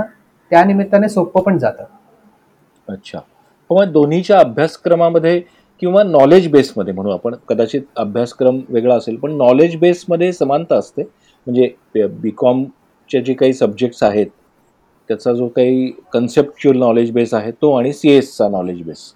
त्या 0.50 0.64
निमित्ताने 0.64 1.08
सोपं 1.08 1.42
पण 1.42 1.58
जातं. 1.58 1.84
अच्छा. 2.88 3.18
मग 3.70 3.92
दोन्हीच्या 3.92 4.38
अभ्यासक्रमामध्ये 4.40 5.40
किंवा 5.82 6.02
नॉलेज 6.02 6.48
बेसमध्ये 6.52 6.94
म्हणू 6.94 7.10
आपण 7.10 7.34
कदाचित 7.48 7.82
अभ्यासक्रम 7.96 8.60
वेगळा 8.68 8.94
असेल 8.96 9.16
पण 9.16 9.36
नॉलेज 9.36 9.76
बेसमध्ये 9.76 10.32
समानता 10.32 10.76
असते. 10.76 11.02
म्हणजे 11.46 12.06
बी 12.12 12.30
कॉमचे 12.36 13.20
जे 13.20 13.34
काही 13.34 13.52
सब्जेक्ट्स 13.52 14.02
आहेत 14.02 14.26
त्याचा 15.08 15.32
जो 15.34 15.48
काही 15.48 15.90
कन्सेप्च्युअल 16.12 16.78
नॉलेज 16.78 17.10
बेस 17.12 17.34
आहे 17.34 17.50
तो 17.52 17.72
आणि 17.74 17.92
सी 17.92 18.10
एसचा 18.10 18.48
नॉलेज 18.48 18.82
बेस 18.82 19.12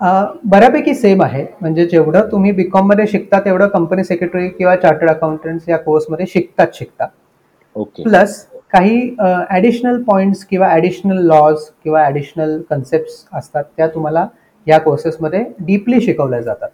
बऱ्यापैकी 0.00 0.94
सेम 0.94 1.22
आहे. 1.22 1.44
म्हणजे 1.60 1.86
जेवढं 1.86 2.30
तुम्ही 2.30 2.52
बीकॉममध्ये 2.52 3.06
शिकता 3.06 3.40
तेवढं 3.40 3.68
कंपनी 3.68 4.04
सेक्रेटरी 4.04 4.48
किंवा 4.48 4.76
चार्टर्ड 4.76 5.10
अकाउंटंट्स 5.10 5.68
या 5.68 5.78
कोर्समध्ये 5.78 6.26
शिकतात 6.26 6.66
शिकता. 6.74 7.06
ओके 7.76 8.02
प्लस 8.02 8.44
काही 8.72 9.14
ॲडिशनल 9.20 10.02
पॉईंट्स 10.02 10.44
किंवा 10.44 10.68
ॲडिशनल 10.68 11.20
लॉज 11.26 11.64
किंवा 11.84 12.04
ॲडिशनल 12.04 12.60
कन्सेप्ट 12.70 13.36
असतात 13.36 13.64
त्या 13.76 13.86
तुम्हाला 13.94 14.26
या 14.66 14.78
कोर्सेसमध्ये 14.80 15.44
डीपली 15.58 16.00
शिकवल्या 16.00 16.40
जातात. 16.40 16.68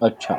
अच्छा. 0.00 0.34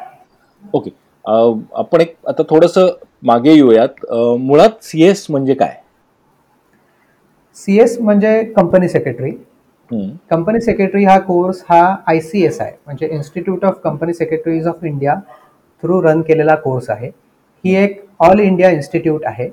ओके 0.74 0.90
आपण 1.26 2.02
एक 2.02 2.16
आता 2.28 2.44
थोडंसं 2.50 2.88
मागे 3.24 3.52
येऊयात. 3.54 4.06
मुळात 4.40 4.84
सी 4.84 5.04
एस 5.04 5.26
म्हणजे 5.30 5.54
काय? 5.54 5.76
सी 7.58 7.80
एस 7.82 7.98
म्हणजे 8.00 8.44
कंपनी 8.56 8.90
सेक्रेटरी 8.90 9.32
कंपनी 10.32 10.60
सेक्रेटरी 10.62 11.04
हा 11.06 11.18
कोर्स 11.20 11.64
हा 11.70 11.82
आय 12.08 12.20
सी 12.22 12.44
एस 12.46 12.60
आहे. 12.62 12.72
म्हणजे 12.86 13.08
institute 13.08 13.64
of 13.66 13.80
company 13.84 14.14
secretaries 14.14 14.68
of 14.68 14.84
India 14.86 15.16
through 15.84 16.02
run 16.04 16.22
केलेला 16.22 16.56
कोर्स 16.56 16.90
आहे. 16.90 17.08
ही 17.64 17.76
एक 17.76 18.02
ऑल 18.20 18.40
इंडिया 18.40 18.70
इन्स्टिट्यूट 18.70 19.26
आहे. 19.26 19.50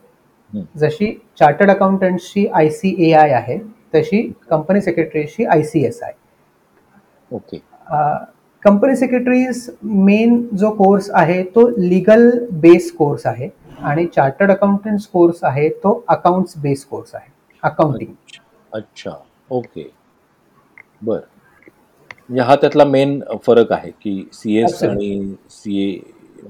जशी 0.78 1.12
चार्टर्ड 1.38 1.70
अकाउंटंट्सची 1.70 2.46
आय 2.46 2.68
सी 2.70 2.94
ए 3.08 3.12
आय 3.12 3.30
आहे 3.32 3.58
तशी 3.94 4.20
कंपनी 4.50 4.80
सेक्रेटरीची 4.80 5.44
आय 5.44 5.62
सी 5.62 5.84
एस 5.86 6.02
आहे. 6.02 6.12
ओके. 7.30 7.58
कंपनी 8.66 8.96
सेक्रेटरीज 8.96 9.68
मेन 9.82 10.40
जो 10.58 10.70
कोर्स 10.76 11.10
आहे 11.14 11.42
तो 11.54 11.66
लिगल 11.78 12.30
बेस 12.60 12.90
कोर्स 12.92 13.26
आहे 13.26 13.48
आणि 13.80 14.06
चार्टर्ड 14.06 14.50
अकाउंटंट्स 14.50 15.06
कोर्स 15.06 15.42
आहे 15.44 15.68
तो 15.84 15.92
अकाउंट्स 16.08 16.58
बेस 16.58 16.84
कोर्स 16.84 17.14
आहे. 17.14 17.28
अकाउंटिंग 17.62 18.12
अच्छा 18.72 19.10
ओके 19.50 19.88
बर. 21.02 21.18
म्हणजे 22.28 22.42
हा 22.42 22.54
त्यातला 22.56 22.84
मेन 22.84 23.20
फरक 23.46 23.72
आहे 23.72 23.90
की 24.02 24.22
सी 24.32 24.56
एस. 24.58 24.82
आणि 24.84 25.34
सी 25.50 25.78
ए 25.82 25.98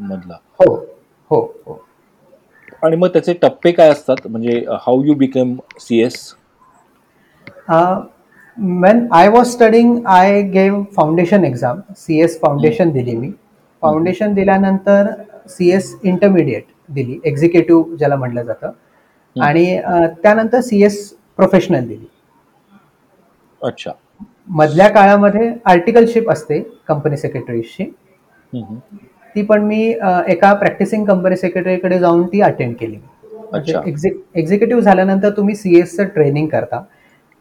मधला. 0.01 0.35
हो 0.61 0.75
हो 1.31 1.41
हो. 1.67 1.83
आणि 2.85 2.97
मग 2.97 3.09
त्याचे 3.09 3.33
टप्पे 3.43 3.73
काय 3.73 3.91
असतात? 3.91 4.27
म्हणजे 4.27 4.65
how 4.83 5.03
you 5.05 5.15
become 5.15 5.57
C 5.81 6.01
S 6.03 6.35
when 8.59 9.07
I 9.13 9.29
was 9.29 9.47
studying 9.47 9.97
I 10.07 10.41
gave 10.43 10.83
foundation 10.97 11.45
exam 11.45 11.81
C 11.97 12.21
S 12.21 12.39
foundation 12.41 12.91
दिली 12.91 13.17
मी. 13.17 13.31
फाउंडेशन 13.83 14.35
दिल्यानंतर 14.35 15.11
सी 15.49 15.71
एस 15.71 15.95
इंटरमिडिएट 16.05 16.65
दिली 16.95 17.19
एक्झिक्युटिव्ह 17.25 17.97
ज्याला 17.97 18.17
म्हटलं 18.17 18.43
जातं. 18.43 18.71
आणि 19.37 19.79
त्यानंतर 20.23 20.61
सी 20.61 20.83
एस 20.85 20.99
प्रोफेशनल 21.37 21.87
दिली. 21.87 22.07
अच्छा. 23.61 23.93
मधल्या 24.49 24.89
काळामध्ये 24.89 25.53
आर्टिकलशिप 25.67 26.31
असते 26.31 26.61
कंपनी 26.89 27.17
सेक्रेटरीजची 27.17 27.83
हम्म. 27.83 28.77
ती 29.35 29.43
पण 29.43 29.65
मी 29.65 29.83
एका 30.29 30.53
प्रॅक्टिसिंग 30.55 31.05
कंपनी 31.05 31.37
सेक्रेटरीकडे 31.37 31.99
जाऊन 31.99 32.27
ती 32.27 32.41
अटेंड 32.41 32.75
केली. 32.81 32.97
म्हणजे. 33.51 33.75
एक्झिक्युटिव्ह 34.35 34.83
झाल्यानंतर 34.83 35.31
तुम्ही 35.37 35.55
सी 35.55 35.79
एसचं 35.81 36.05
ट्रेनिंग 36.05 36.49
करता. 36.49 36.83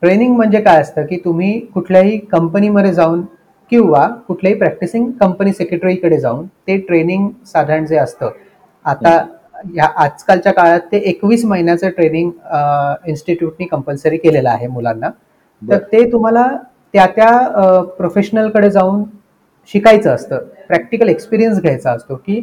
ट्रेनिंग 0.05 0.35
म्हणजे 0.35 0.59
काय 0.61 0.81
असतं 0.81 1.05
की 1.05 1.17
तुम्ही 1.17 1.59
कुठल्याही 1.73 2.17
कंपनीमध्ये 2.31 2.93
जाऊन 2.93 3.21
किंवा 3.71 4.07
कुठल्याही 4.27 4.57
प्रॅक्टिसिंग 4.57 5.09
कंपनी 5.11 5.53
सेक्रेटरीकडे 5.53 6.17
जाऊन 6.17 6.45
ते 6.67 6.77
ट्रेनिंग 6.77 7.29
साधारण 7.45 7.85
जे 7.85 7.97
असतं. 7.97 8.29
आता 8.85 9.17
या 9.75 9.87
आजकालच्या 9.95 10.51
काळात 10.53 10.79
ते 10.91 10.97
एकवीस 10.97 11.45
महिन्याचं 11.45 11.89
ट्रेनिंग 11.89 12.29
इन्स्टिट्यूटनी 13.07 13.65
कंपल्सरी 13.65 14.17
केलेलं 14.17 14.49
आहे 14.49 14.67
मुलांना. 14.67 15.09
तर. 15.61 15.77
ते 15.77 16.11
तुम्हाला 16.11 16.47
त्या 16.93 17.05
त्या 17.15 17.81
प्रोफेशनलकडे 17.97 18.69
जाऊन 18.69 19.03
शिकायचं 19.69 20.13
असतं. 20.15 20.45
प्रॅक्टिकल 20.67 21.09
एक्सपिरियन्स 21.09 21.61
घ्यायचा 21.61 21.91
असतो 21.91 22.15
की 22.15 22.41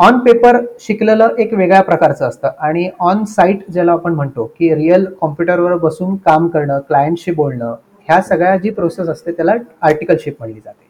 ऑन 0.00 0.18
पेपर 0.24 0.56
शिकलेलं 0.80 1.34
एक 1.38 1.52
वेगळ्या 1.54 1.80
प्रकारचं 1.82 2.28
असतं. 2.28 2.48
आणि 2.58 2.88
ऑन 3.00 3.24
साईट 3.28 3.64
ज्याला 3.72 3.92
आपण 3.92 4.14
म्हणतो 4.14 4.44
की 4.58 4.74
रिअल 4.74 5.04
कॉम्प्युटरवर 5.20 5.76
बसून 5.78 6.14
काम 6.26 6.46
करणं 6.48 6.78
क्लायंटशी 6.88 7.30
बोलणं 7.30 7.74
ह्या 8.08 8.20
सगळ्या 8.22 8.56
जी 8.56 8.70
प्रोसेस 8.70 9.08
असते 9.08 9.32
त्याला 9.32 9.54
आर्टिकलशिप 9.80 10.34
म्हणली 10.38 10.60
जाते. 10.64 10.88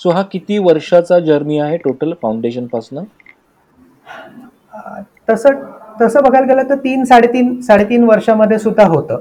सो 0.00 0.10
हा 0.10 0.22
किती 0.32 0.58
वर्षाचा 0.58 1.18
जर्नी 1.20 1.58
आहे 1.58 1.76
टोटल 1.76 2.12
फाउंडेशनपासून? 2.22 3.04
तसं 5.28 5.60
तसं 6.00 6.22
बघायला 6.24 6.46
गेलं 6.46 6.68
तर 6.68 6.76
तीन 6.84 7.04
साडेतीन 7.04 7.60
साडेतीन 7.60 8.04
वर्षामध्ये 8.08 8.58
सुद्धा 8.58 8.86
होतं. 8.88 9.20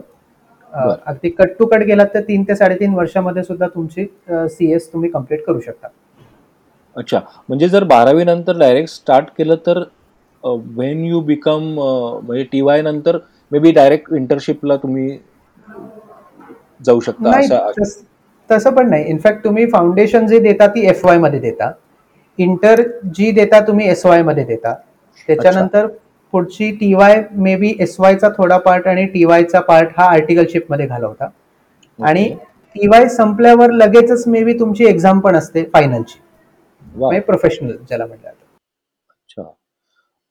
अगदी 0.73 1.29
कट 1.29 1.57
टू 1.59 1.65
कट 1.65 1.83
गेलात 1.85 2.07
तर 2.13 2.21
तीन 2.27 2.43
ते 2.47 2.55
साडेतीन 2.55 2.93
वर्षामध्ये 2.93 3.43
सुद्धा 3.43 3.67
तुमची 3.75 4.05
सी 4.29 4.71
एस 4.73 4.91
तुम्ही 4.93 5.09
कंप्लीट 5.09 5.45
करू 5.45 5.59
शकता. 5.59 5.87
अच्छा. 6.97 7.19
म्हणजे 7.49 7.67
जर 7.69 7.83
बारावी 7.85 8.23
नंतर 8.23 8.57
डायरेक्ट 8.59 8.89
स्टार्ट 8.89 9.27
केलं 9.37 9.55
तर 9.65 9.83
वेन 10.75 11.03
यू 11.05 11.19
बिकम 11.21 11.63
म्हणजे 11.75 12.43
टी 12.51 12.61
वाय 12.61 12.81
नंतर 12.81 13.17
मे 13.51 13.59
बी 13.59 13.71
डायरेक्ट 13.71 14.13
इंटर्नशिपला 14.13 14.75
तुम्ही 14.77 15.07
जाऊ 16.85 16.99
शकता 16.99 17.29
असा 17.31 17.59
तस- 18.49 18.71
पण 18.71 18.89
नाही. 18.89 19.03
इनफॅक्ट 19.05 19.43
तुम्ही 19.43 19.65
फाउंडेशन 19.69 20.27
जी 20.27 20.39
देता 20.39 20.67
ती 20.67 20.85
एफ 20.87 21.05
वायमध्ये 21.05 21.39
देता. 21.39 21.71
इंटर 22.39 22.81
जी 23.13 23.31
देता 23.31 23.59
तुम्ही 23.59 23.87
एस 23.89 24.05
वायमध्ये 24.05 24.43
देता. 24.43 24.73
त्याच्यानंतर 25.29 25.87
पुढची 26.33 26.69
T 26.71 26.93
Y 26.93 27.21
may 27.33 27.55
be 27.55 27.73
S 27.79 27.95
वायचा 27.99 28.29
थोडा 28.29 28.57
पार्ट 28.57 28.87
आणि 28.87 29.05
टी 29.05 29.23
वायचा 29.25 29.59
पार्ट 29.61 29.89
हा 29.97 30.05
आर्टिकलशिपमध्ये 30.05 30.85
घालवता. 30.87 31.27
आणि 31.99 32.29
टी 32.75 32.87
वाय 32.87 33.07
संपल्यावर 33.09 33.71
लगेचच 33.71 34.27
मे 34.27 34.43
बी 34.43 34.53
तुमची 34.59 34.85
एक्झाम 34.85 35.19
पण 35.19 35.35
असते 35.35 35.63
फायनलची 35.73 36.19
म्हणजे 36.97 37.19
प्रोफेशनल 37.19 37.75
ज्याला 37.87 38.05
म्हणतात 38.05 38.31
अच्छा. 39.09 39.41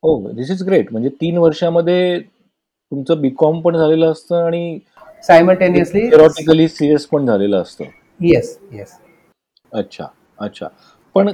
हो 0.02 0.30
दिस 0.32 0.50
इज 0.50 0.62
ग्रेट 0.66 0.92
म्हणजे 0.92 1.08
तीन 1.20 1.38
वर्षामध्ये 1.38 2.18
तुमचं 2.20 3.20
बीकॉम 3.20 3.60
पण 3.60 3.76
झालेलं 3.76 4.10
असतं 4.10 4.44
आणि 4.44 4.78
सायमल्टेनियसली 5.24 6.68
सीएस 6.68 7.06
पण 7.06 7.26
झालेलं 7.26 7.60
असतं. 7.60 7.84
येस 8.20 8.58
येस 8.72 8.96
अच्छा 9.72 10.06
अच्छा. 10.38 10.66
पण 11.14 11.30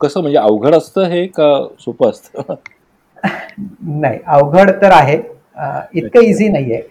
कसं 0.00 0.20
म्हणजे 0.20 0.38
अवघड 0.38 0.74
असतं 0.74 1.04
हे 1.04 1.26
का 1.26 1.48
सोपं 1.80 2.10
असतं? 2.10 2.54
नाही 3.90 4.18
अवघड 4.26 4.70
तर 4.82 4.92
आहे. 4.92 5.16
इतकं 5.94 6.20
इझी 6.20 6.48
नाही 6.48 6.72
आहे 6.72 6.82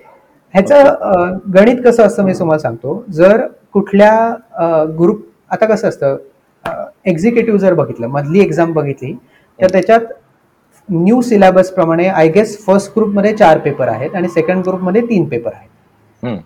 ह्याचं 0.53 1.37
गणित 1.55 1.81
कसं 1.85 2.03
असतं 2.03 2.23
मी 2.23 2.33
तुम्हाला 2.39 2.59
सांगतो. 2.59 3.03
जर 3.09 3.45
कुठल्या 3.73 4.85
ग्रुप 4.99 5.21
आता 5.51 5.65
कसं 5.65 5.87
असतं? 5.89 6.17
एक्झिक्युटिव्ह 7.05 7.59
जर 7.59 7.73
बघितलं 7.73 8.07
मधली 8.07 8.39
एक्झाम 8.39 8.73
बघितली 8.73 9.13
तर 9.59 9.71
त्याच्यात 9.71 10.01
न्यू 10.89 11.21
सिलेबस 11.21 11.71
प्रमाणे 11.73 12.07
आय 12.07 12.27
गेस 12.29 12.57
फर्स्ट 12.65 12.91
ग्रुपमध्ये 12.95 13.35
चार 13.37 13.57
पेपर 13.59 13.87
आहेत 13.87 14.15
आणि 14.15 14.27
सेकंड 14.29 14.63
ग्रुपमध्ये 14.63 15.01
तीन 15.01 15.25
पेपर 15.29 15.51
आहेत. 15.53 16.39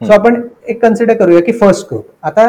सो 0.00 0.12
आपण 0.12 0.40
एक 0.68 0.82
कन्सिडर 0.82 1.14
करूया 1.16 1.40
की 1.42 1.52
फर्स्ट 1.52 1.86
ग्रुप 1.90 2.06
आता 2.22 2.46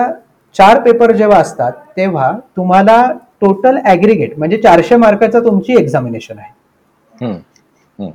चार 0.55 0.79
पेपर 0.82 1.12
जेव्हा 1.12 1.39
असतात 1.39 1.72
तेव्हा 1.98 2.32
तुम्हाला 2.58 3.01
टोटल 3.41 3.77
ॲग्रिगेट 3.86 4.38
म्हणजे 4.38 4.58
चारशे 4.62 4.96
मार्काचा 4.96 5.39
तुमची 5.39 5.75
एक्झामिनेशन 5.79 6.39
आहे. 6.39 7.38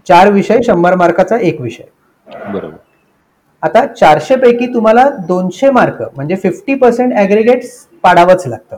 चार 0.07 0.31
विषय 0.33 0.61
शंभर 0.67 0.95
मार्काचा 0.95 1.39
एक 1.39 1.61
विषय. 1.61 1.85
बरोबर. 2.27 2.77
आता 3.63 3.85
चारशे 3.87 4.37
पैकी 4.37 4.67
तुम्हाला 4.75 5.09
दोनशे 5.29 5.71
मार्क 5.71 6.03
म्हणजे 6.17 6.37
फिफ्टी 6.37 6.75
पर्सेंट 6.75 7.13
ॲग्रिगेट 7.15 7.65
पाडावंच 8.05 8.47
लागतं. 8.47 8.77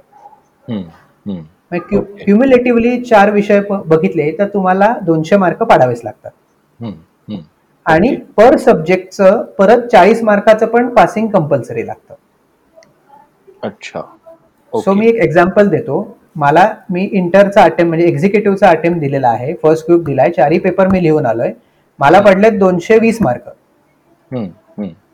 क्युम्युलेटिव्हली 1.73 3.01
चार 3.01 3.31
विषय 3.31 3.61
बघितले 3.71 4.31
तर 4.39 4.49
तुम्हाला 4.55 4.95
दोनशे 5.03 5.37
मार्क 5.37 5.63
पाडावेच 5.63 6.01
लागतात. 6.05 6.31
आणि 7.87 8.15
पर 8.37 8.57
सब्जेक्टचं 8.57 9.43
परत 9.59 9.87
चाळीस 9.93 10.23
मार्काचं 10.23 10.67
पण 10.67 10.89
पासिंग 10.95 11.29
कंपल्सरी 11.29 11.87
लागतं. 11.87 12.15
अच्छा. 13.63 14.01
सो. 14.73 14.93
मी 14.95 15.09
एक 15.09 15.15
एक्झाम्पल 15.15 15.69
देतो. 15.69 16.17
मला 16.37 16.69
मी 16.91 17.09
इंटरचा 17.13 17.63
अटेम्प्ट 17.63 17.89
म्हणजे 17.89 18.07
एक्झिक्युटिव्हचा 18.07 18.69
अटेम्प्ट 18.69 19.01
दिलेला 19.01 19.29
आहे. 19.29 19.55
फर्स्ट 19.63 19.87
ग्रुप 19.89 20.05
दिलाय. 20.05 20.31
चारही 20.31 20.59
पेपर 20.59 20.89
मी 20.89 21.03
लिहून 21.03 21.27
आलोय. 21.27 21.53
मला 21.99 22.21
पडले 22.21 22.51
दोनशे 22.51 22.99
वीस 22.99 23.19
मार्क. 23.23 23.49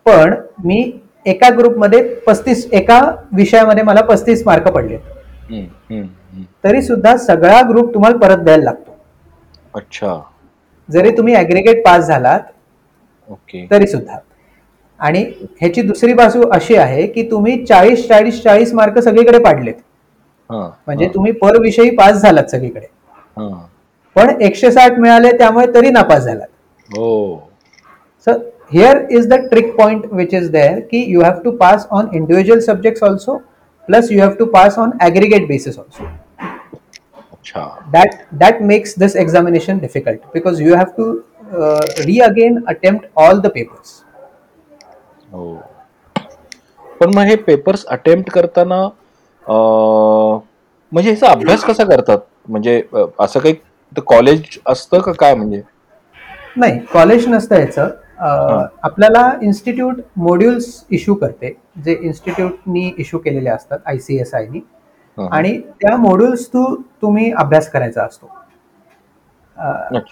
पण 0.07 0.35
मी 0.65 1.01
एका 1.27 1.49
ग्रुपमध्ये 1.51 2.03
पस्तीस 2.27 2.69
एका 2.73 3.01
विषयामध्ये 3.33 3.83
मला 3.85 4.01
पस्तीस 4.01 4.43
मार्क 4.47 4.69
पडले. 4.69 4.99
तरी 6.65 6.83
सुद्धा 6.83 7.17
सगळा 7.17 7.61
ग्रुप 7.69 7.93
तुम्हाला 7.95 8.17
परत 8.19 8.43
द्यायला 8.45 8.65
लागतो. 8.65 8.97
अच्छा. 9.75 10.21
जरी 10.89 11.11
तुम्ही 11.17 11.35
ॲग्रिगेट 11.35 11.85
पास 11.85 12.07
झालात 12.07 12.41
ओके. 13.29 13.67
तरी 13.71 13.87
सुद्धा. 13.87 14.19
आणि 15.01 15.21
ह्याची 15.61 15.83
दुसरी 15.83 16.13
बाजू 16.15 16.49
अशी 16.53 16.77
आहे 16.77 17.07
की 17.07 17.23
तुम्ही 17.31 17.65
चाळीस 17.65 18.07
चाळीस 18.09 18.43
चाळीस 18.43 18.73
मार्क 18.75 18.99
सगळीकडे 18.99 19.39
पाडलेत. 19.39 19.75
म्हणजे 20.51 21.09
तुम्ही 21.15 21.33
पर 21.33 21.61
विषयी 21.63 21.91
पास 21.97 22.23
झालात 22.23 22.51
सगळीकडे. 22.51 22.87
हा. 23.37 23.49
पण 24.17 24.41
एकशे 24.43 24.71
साठ 24.73 24.99
मिळाले 24.99 25.31
त्यामुळे 25.39 25.67
तरी 25.75 25.91
नापास 25.91 26.23
झालात. 26.23 26.47
हो. 26.89 27.37
So 28.27 28.33
here 28.73 28.99
is 29.11 29.29
the 29.29 29.35
trick 29.51 29.75
point 29.77 30.07
which 30.13 30.35
is 30.35 30.51
there 30.51 30.79
की 30.91 31.05
you 31.09 31.21
have 31.23 31.39
to 31.45 31.51
pass 31.57 31.87
on 31.91 32.07
individual 32.13 32.61
subjects 32.61 33.03
also 33.03 33.37
plus 33.89 34.11
you 34.13 34.21
have 34.21 34.33
to 34.39 34.45
pass 34.55 34.79
on 34.79 34.91
aggregate 35.01 35.47
basis 35.49 35.79
also 35.79 36.05
अच्छा 37.33 37.61
that 37.93 38.17
that 38.41 38.59
makes 38.71 38.95
this 39.03 39.15
examination 39.23 39.79
difficult 39.85 40.25
because 40.33 40.59
you 40.65 40.79
have 40.81 40.91
to 40.97 41.05
uh, 41.59 41.83
re 42.09 42.17
again 42.27 42.59
attempt 42.73 43.07
all 43.25 43.41
the 43.45 43.53
papers. 43.55 43.93
हो. 45.33 45.55
पण 47.01 47.15
मग 47.17 47.25
हे 47.27 47.37
papers 47.47 47.85
attempt 47.97 48.31
करताना 48.33 48.83
म्हणजे 49.47 51.11
ह्याचा 51.11 51.31
अभ्यास 51.31 51.65
कसा 51.65 51.85
करतात? 51.85 52.19
म्हणजे 52.49 52.83
असं 53.21 53.41
काही 53.41 53.55
कॉलेज 54.07 54.59
असतं 54.67 55.01
का 55.01 55.13
काय 55.19 55.35
म्हणजे? 55.35 55.61
नाही 56.57 56.79
कॉलेज 56.93 57.27
नसतं 57.29 57.61
याचं. 57.61 57.89
आपल्याला 58.21 59.31
इन्स्टिट्यूट 59.43 60.01
मॉड्युल्स 60.17 60.85
इश्यू 60.91 61.15
करते 61.15 61.55
जे 61.85 61.99
इन्स्टिट्यूटनी 62.03 62.91
इश्यू 62.99 63.19
केलेले 63.21 63.51
असतात 63.51 63.79
आय 63.87 63.99
सी 63.99 64.19
एस 64.21 64.35
आयनी. 64.35 64.61
आणि 65.19 65.59
त्या 65.81 65.97
मॉड्युल्स 65.97 66.47
थ्रू 66.51 66.65
तुम्ही 67.03 67.31
अभ्यास 67.33 67.71
करायचा 67.71 68.03
असतो. 68.05 68.31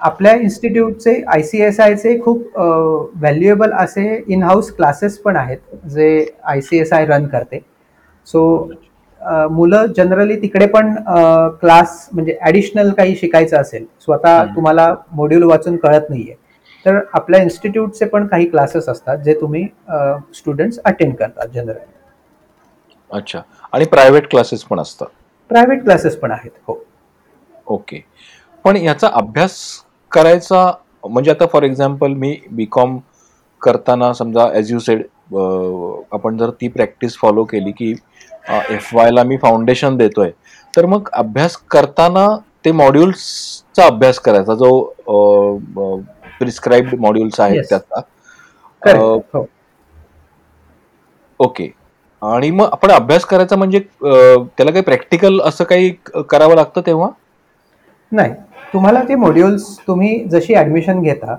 आपल्या 0.01 0.35
इन्स्टिट्यूटचे 0.35 1.21
आय 1.33 1.43
सी 1.43 1.61
एस 1.63 1.79
आयचे 1.81 2.19
खूप 2.23 2.57
व्हॅल्युएबल 2.57 3.73
असे 3.73 4.23
इन 4.29 4.43
हाऊस 4.43 4.71
क्लासेस 4.77 5.19
पण 5.19 5.37
आहेत 5.37 5.59
जे 5.95 6.09
I 6.45 6.61
C 6.61 6.79
S 6.79 6.93
I 6.93 7.07
run 7.07 7.27
करते 7.27 7.61
सो 8.27 8.71
मुलं 9.51 9.87
जनरली 9.97 10.37
तिकडे 10.43 10.67
पण 10.67 10.95
क्लास 11.61 12.09
म्हणजे 12.13 12.37
ॲडिशनल 12.41 12.91
काही 12.93 13.15
शिकायचं 13.17 13.57
असेल 13.61 13.85
स्वतः. 14.01 14.45
तुम्हाला 14.57 14.95
मॉड्यूल 15.13 15.43
वाचून 15.43 15.77
कळत 15.77 16.11
नाहीये 16.11 16.35
तर 16.87 16.99
आपल्या 17.15 17.41
इन्स्टिट्यूटचे 17.43 18.05
पण 18.07 18.27
काही 18.27 18.47
क्लासेस 18.47 18.89
असतात 18.89 19.19
जे 19.19 19.35
तुम्ही 19.41 19.67
स्टुडंट्स 20.35 20.79
अटेंड 20.85 21.15
करतात 21.15 21.49
जनरली 21.55 21.95
अच्छा. 23.11 23.41
आणि 23.73 23.85
प्रायव्हेट 23.85 24.29
क्लासेस 24.31 24.63
पण 24.65 24.81
असतात. 24.81 25.07
प्रायव्हेट 25.51 25.83
क्लासेस 25.83 26.17
पण 26.17 26.31
आहेत 26.31 26.51
हो. 26.69 26.79
ओके 27.67 28.01
पण 28.65 28.77
याचा 28.77 29.09
अभ्यास 29.15 29.59
करायचा 30.13 30.71
म्हणजे 31.05 31.31
आता 31.31 31.47
फॉर 31.47 31.63
एक्झाम्पल 31.63 32.13
मी 32.15 32.37
बी 32.51 32.65
कॉम 32.71 32.99
करताना 33.63 34.13
समजा 34.13 34.47
ॲज 34.49 34.73
यू 34.73 34.79
सेड 34.79 35.03
आपण 36.13 36.37
जर 36.39 36.51
ती 36.61 36.69
प्रॅक्टिस 36.69 37.17
फॉलो 37.19 37.45
केली 37.45 37.73
की 37.73 37.95
एफ 38.71 38.95
वायला 38.95 39.23
मी 39.25 39.37
फाउंडेशन 39.37 39.97
देतोय 39.97 40.31
तर 40.75 40.87
मग 40.87 41.09
अभ्यास 41.15 41.57
करताना 41.71 42.27
ते 42.65 42.73
मॉड्यूल्सचा 42.73 43.87
अभ्यास 43.87 44.19
करायचा 44.19 44.55
जो 44.55 44.71
प्रिस्क्राईब्ड 46.41 46.95
मॉड्यूल्स 47.01 47.41
आहेत. 47.41 47.63
त्याचा. 47.69 48.01
हो. 49.35 49.47
ओके. 51.41 51.69
आणि 52.23 52.51
मग 52.51 52.69
आपण 52.73 52.91
अभ्यास 52.91 53.25
करायचा 53.25 53.57
म्हणजे 53.57 53.79
त्याला 53.79 54.71
काही 54.71 54.83
प्रॅक्टिकल 54.83 55.41
असं 55.45 55.65
काही 55.65 55.91
करावं 56.31 56.55
लागतं 56.55 56.81
तेव्हा? 56.87 57.09
नाही. 58.13 58.33
तुम्हाला 58.73 59.03
ते 59.09 59.15
मॉड्युल्स 59.15 59.67
तुम्ही 59.87 60.25
जशी 60.25 60.55
ऍडमिशन 60.55 61.03
घेता. 61.03 61.35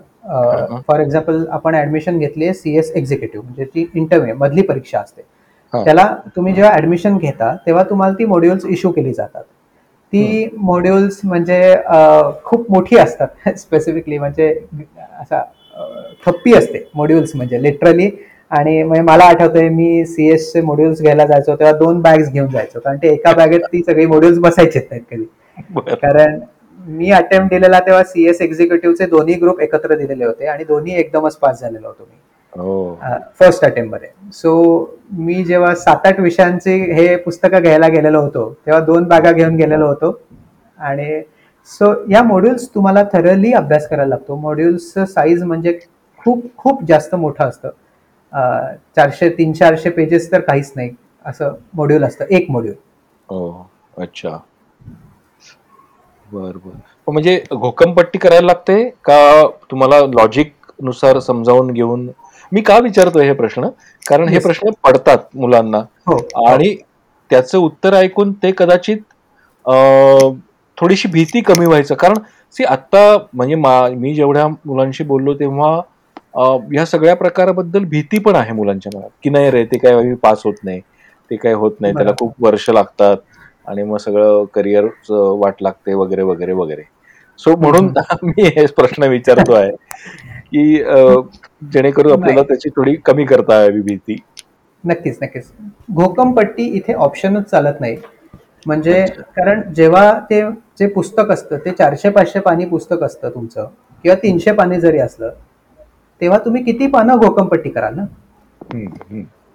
फॉर 0.88 1.00
एक्झाम्पल 1.00 1.46
आपण 1.52 1.76
ऍडमिशन 1.76 2.18
घेतली 2.20 2.54
सी 2.54 2.78
एस 2.78 2.92
एक्झिक्युटिव्ह 2.92 3.46
म्हणजे 3.46 3.66
ती 3.66 3.86
इंटरव्ह्यू 3.96 4.36
मधली 4.36 4.62
परीक्षा 4.62 5.00
असते. 5.00 5.22
त्याला 5.74 6.08
तुम्ही 6.36 6.54
जेव्हा 6.54 6.74
ऍडमिशन 6.76 7.18
घेता 7.18 7.56
तेव्हा 7.66 7.84
तुम्हाला 7.84 8.14
ती 8.14 8.26
मॉड्युल्स 8.26 8.66
इश्यू 8.66 8.92
केली 8.92 9.14
जातात. 9.14 9.44
ती 10.14 10.48
मॉड्युल्स 10.58 11.20
म्हणजे 11.24 11.76
खूप 12.44 12.72
मोठी 12.72 12.98
असतात 12.98 13.50
स्पेसिफिकली 13.58 14.18
म्हणजे 14.18 14.54
असा 15.22 15.42
थप्पी 16.26 16.54
असते 16.54 16.88
मॉड्युल्स 16.96 17.36
म्हणजे 17.36 17.62
लिटरली 17.64 18.10
आणि 18.52 18.82
म्हणजे 18.84 19.02
मला 19.04 19.24
आठवतंय 19.24 19.68
मी 19.70 20.06
सी 20.06 20.30
एस 20.32 20.52
चे 20.54 20.62
मॉड्युल्स 20.62 21.02
घ्यायला 21.02 21.26
जायचो 21.26 21.56
तेव्हा 21.56 21.78
दोन 21.78 22.00
बॅग्स 22.02 22.32
घेऊन 22.32 22.48
जायचो. 22.50 22.80
कारण 22.80 22.98
ते 22.98 23.08
एका 23.14 23.34
बॅगेत 23.34 23.62
ती 23.74 23.82
सगळी 23.84 24.06
मॉड्युल्स 24.06 24.40
बसायचेच 24.40 24.88
नाहीत 24.92 25.04
कधी. 25.12 25.96
कारण 25.96 26.40
मी 26.80 27.12
अटेम्प्ट 27.12 27.50
दिलेला 27.50 27.80
तेव्हा 27.80 28.04
सी 28.04 28.28
एस 28.30 28.42
एक्झिक्युटिव्हचे 28.42 29.06
दोन्ही 29.06 29.36
ग्रुप 29.36 29.60
एकत्र 29.62 29.96
दिलेले 29.96 30.26
होते 30.26 30.46
आणि 30.48 30.64
दोन्ही 30.64 30.96
एकदमच 31.00 31.36
पास 31.38 31.62
झालेलो 31.62 31.88
होतो 31.88 32.04
मी. 32.04 32.18
फर्स्ट 33.40 33.66
अटेम्प्टमध्ये. 33.66 34.10
सो 34.34 35.00
मी 35.12 35.44
जेव्हा 35.44 35.74
सात 35.76 36.06
आठ 36.08 36.20
विषयांचे 36.20 36.76
हे 36.94 37.16
पुस्तकं 37.16 37.62
घ्यायला 37.62 37.88
गेलेलो 37.88 38.22
होतो 38.22 38.50
तेव्हा 38.66 38.82
दोन 38.86 39.04
बागा 39.08 39.32
घेऊन 39.32 39.56
गेलेलो 39.56 39.88
होतो. 39.88 40.12
आणि 40.80 41.22
सो 41.70 41.94
या 42.12 42.24
मॉड्युल्स 42.24 42.68
तुम्हाला 42.76 43.04
थरली 43.14 43.52
अभ्यास 43.54 43.88
करायला 43.90 44.10
लागतो. 44.10 44.36
मॉड्युल्सचं 44.36 45.06
साईज 45.06 45.44
म्हणजे 45.44 45.78
खूप 46.20 46.46
खूप 46.58 46.84
जास्त 46.88 47.16
मोठं 47.16 47.44
असतं. 47.46 47.70
चारशे 48.96 49.30
तीन 49.38 49.54
चारशे 49.54 49.90
पेजेस 49.90 50.32
तर 50.32 50.40
काहीच 50.40 50.72
नाही. 50.76 50.90
असं 51.26 51.54
मॉड्यूल 51.76 52.04
असतं. 52.04 52.26
एक 52.26 52.52
मॉड्यूल 52.52 52.76
हो. 53.30 53.70
अच्छा. 53.98 54.38
बर 56.30 56.52
बर. 56.56 56.72
म्हणजे 57.08 57.42
घोकमपट्टी 57.52 58.20
करायला 58.20 58.46
लागते 58.46 58.84
का 59.06 59.48
तुम्हाला 59.72 60.00
लॉजिकनुसार 60.08 61.20
समजावून 61.20 61.72
घेऊन 61.72 62.08
मी 62.52 62.62
का 62.62 62.78
विचारतोय 62.78 63.26
हे 63.26 63.34
प्रश्न? 63.34 63.68
कारण 64.10 64.28
हे. 64.28 64.40
प्रश्न 64.40 64.70
पडतात 64.84 65.18
मुलांना. 65.36 65.78
हो. 65.78 66.48
आणि 66.48 66.76
त्याचं 67.30 67.58
उत्तर 67.58 67.94
ऐकून 67.94 68.34
ते 68.34 68.52
कदाचित 68.58 68.98
थोडीशी 70.78 71.08
भीती 71.08 71.42
कमी 71.42 71.66
व्हायचं. 71.66 71.96
कारण 71.96 72.14
सी 72.52 72.64
आत्ता 72.64 73.18
म्हणजे 73.34 73.56
मा- 73.56 74.14
जेवढ्या 74.14 74.48
मुलांशी 74.48 75.04
बोललो 75.04 75.34
तेव्हा 75.34 75.82
ह्या 76.74 76.86
सगळ्या 76.86 77.16
प्रकाराबद्दल 77.16 77.84
भीती 77.84 78.20
पण 78.20 78.36
आहे 78.36 78.52
मुलांच्या 78.52 78.98
मनात. 78.98 79.10
की 79.24 79.30
नाही 79.30 79.52
रे 79.52 79.66
ते 79.66 79.78
काय 79.78 80.14
पास 80.14 80.42
होत 80.46 80.54
नाही. 80.64 80.80
ते 81.32 81.36
काय 81.36 81.54
होत 81.54 81.72
नाही. 81.80 81.94
त्याला. 81.94 82.12
खूप 82.20 82.34
वर्ष 82.40 82.70
लागतात. 82.70 83.18
आणि 83.68 83.84
मग 83.84 83.98
सगळं 83.98 84.46
करिअर 84.46 84.86
वाट 85.10 85.56
लागते 85.62 85.94
वगैरे 85.94 86.22
वगैरे 86.22 86.54
वगैरे. 86.54 86.82
सो 87.38 87.56
म्हणून 87.56 87.92
मी 88.24 88.42
हे 88.44 88.66
प्रश्न 88.66 89.04
विचारतो 89.04 89.54
आहे 89.54 89.72
की 90.52 90.78
जेणेकरून 91.74 92.12
आपल्याला 92.12 92.42
त्याची 92.44 92.70
थोडी 92.76 92.96
कमी 93.06 93.26
करता 93.26 93.62
यावी 93.62 93.82
भीती. 93.82 94.16
नक्कीच 94.84 95.18
नक्कीच. 95.22 95.52
घोकमपट्टी 95.94 96.64
इथे 96.78 96.94
ऑप्शनच 96.94 97.50
चालत 97.50 97.80
नाही. 97.80 97.98
म्हणजे 98.66 99.06
कारण 99.36 99.62
जेव्हा 99.74 100.20
ते 100.30 100.42
जे 100.80 100.88
पुस्तक 100.88 101.32
असतं 101.32 101.58
ते 101.66 101.72
चारशे 101.72 102.10
पाचशे 102.10 102.40
पाणी 102.40 102.66
पुस्तक 102.66 103.04
असतं 103.04 103.30
तुमचं 103.30 103.68
किंवा 104.04 104.16
तीनशे 104.24 104.52
पाणी 104.52 104.80
जरी 104.82 105.00
असलं 105.00 105.30
तेव्हा 106.22 106.38
तुम्ही 106.46 106.64
किती 106.64 106.88
पानं 106.88 107.18
घोकमपट्टी 107.18 107.70
कराल 107.70 107.96
ना? 107.96 108.06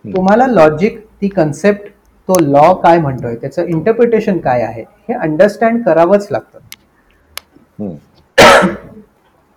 तुम्हाला 0.05 0.47
लॉजिक 0.47 0.99
ती 1.23 1.29
कन्सेप्ट 1.29 1.89
तो 2.29 2.39
लॉ 2.43 2.73
काय 2.75 2.99
म्हणतोय 2.99 3.35
त्याचं 3.37 3.67
इंटरप्रिटेशन 3.67 4.39
काय 4.39 4.63
आहे 4.63 4.83
हे 5.09 5.15
अंडरस्टँड 5.15 5.83
करावंच 5.85 6.27
लागतं. 6.31 6.59